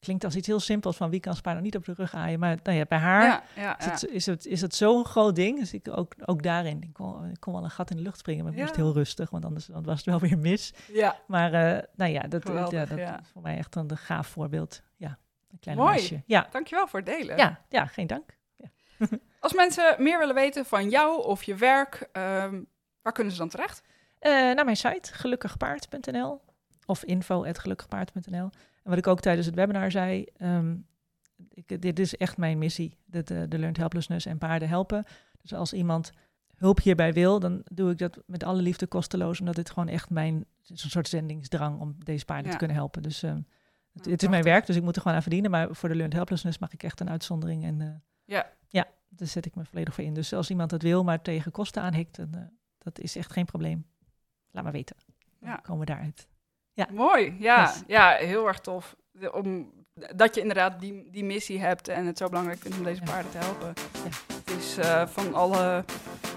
[0.00, 2.38] Klinkt als iets heel simpels van wie kan Spano niet op de rug aaien.
[2.38, 5.34] Maar nou ja, bij haar Ja, ja, is, het, is, het, is het zo'n groot
[5.36, 5.58] ding.
[5.58, 8.18] Dus ik ook, ook daarin, ik kon, ik kon wel een gat in de lucht
[8.18, 10.72] springen, maar ik moest heel rustig, want anders dan was het wel weer mis.
[10.92, 11.16] ja.
[11.26, 14.82] Maar eh, nou ja, dat, Geweldig, ja, dat is voor mij echt een gaaf voorbeeld.
[14.96, 15.18] Ja,
[15.50, 15.90] een klein Mooi.
[15.90, 16.22] meisje.
[16.26, 17.36] Ja, Dankjewel voor het delen.
[17.36, 18.36] ja, ja, geen dank.
[19.40, 22.62] Als mensen meer willen weten van jou of je werk, ehm,
[23.02, 23.82] waar kunnen ze dan terecht?
[24.18, 26.40] Eh, naar mijn site, gelukkigpaard.nl
[26.86, 28.50] of info.gelukkigpaard.nl.
[28.88, 30.76] En wat ik ook tijdens het webinar zei, ehm,
[31.48, 35.04] ik, dit is echt mijn missie, de, de, de Learned Helplessness en paarden helpen.
[35.40, 36.10] Dus als iemand
[36.56, 40.10] hulp hierbij wil, dan doe ik dat met alle liefde kosteloos, omdat dit gewoon echt
[40.10, 42.50] mijn, is een soort zendingsdrang om deze paarden Ja.
[42.52, 43.02] te kunnen helpen.
[43.02, 43.40] Dus ehm,
[43.92, 45.50] het, het is mijn werk, dus ik moet er gewoon aan verdienen.
[45.50, 47.64] Maar voor de Learned Helplessness mag ik echt een uitzondering.
[47.64, 47.88] En eh,
[48.24, 48.46] Ja.
[48.68, 50.14] ja, daar zet ik me volledig voor in.
[50.14, 52.40] Dus als iemand dat wil, maar tegen kosten aanhikt, dan, eh,
[52.78, 53.86] dat is echt geen probleem.
[54.50, 54.96] Laat maar weten.
[55.40, 55.56] Dan Ja.
[55.56, 56.28] komen we daaruit.
[56.78, 56.86] Ja.
[56.92, 57.82] Mooi, ja, Yes.
[57.86, 58.96] ja, heel erg tof.
[59.12, 59.70] De- om,
[60.16, 63.10] dat je inderdaad die, die missie hebt en het zo belangrijk vindt om deze Ja.
[63.12, 63.72] paarden te helpen.
[63.92, 64.34] Ja.
[64.44, 65.84] Het is eh, van alle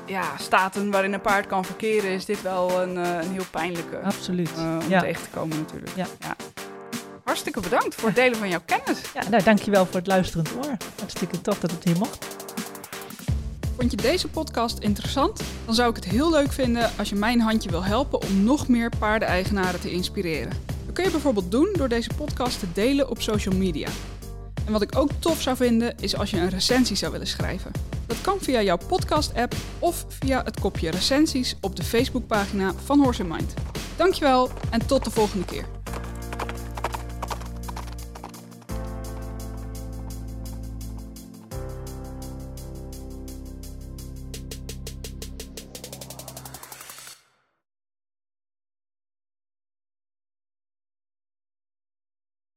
[0.05, 3.99] ja, staten waarin een paard kan verkeren, is dit wel een, eh, een heel pijnlijke
[3.99, 4.51] Absoluut.
[4.57, 5.95] eh, om tegen te komen natuurlijk.
[5.95, 6.05] Ja.
[7.23, 9.01] Hartstikke bedankt voor het delen van jouw kennis.
[9.13, 10.77] ja, nou dankjewel voor het luisterend oor.
[10.99, 12.40] Hartstikke tof dat het hier mocht.
[13.81, 15.41] Vond je deze podcast interessant?
[15.65, 18.67] Dan zou ik het heel leuk vinden als je mijn handje wil helpen om nog
[18.67, 20.53] meer paardeneigenaren te inspireren.
[20.85, 23.87] Dat kun je bijvoorbeeld doen door deze podcast te delen op social media.
[24.65, 27.71] En wat ik ook tof zou vinden is als je een recensie zou willen schrijven.
[28.07, 33.21] Dat kan via jouw podcast-app of via het kopje recensies op de Facebookpagina van Horse
[33.21, 33.53] in Mind.
[33.95, 35.80] Dankjewel en tot de volgende keer.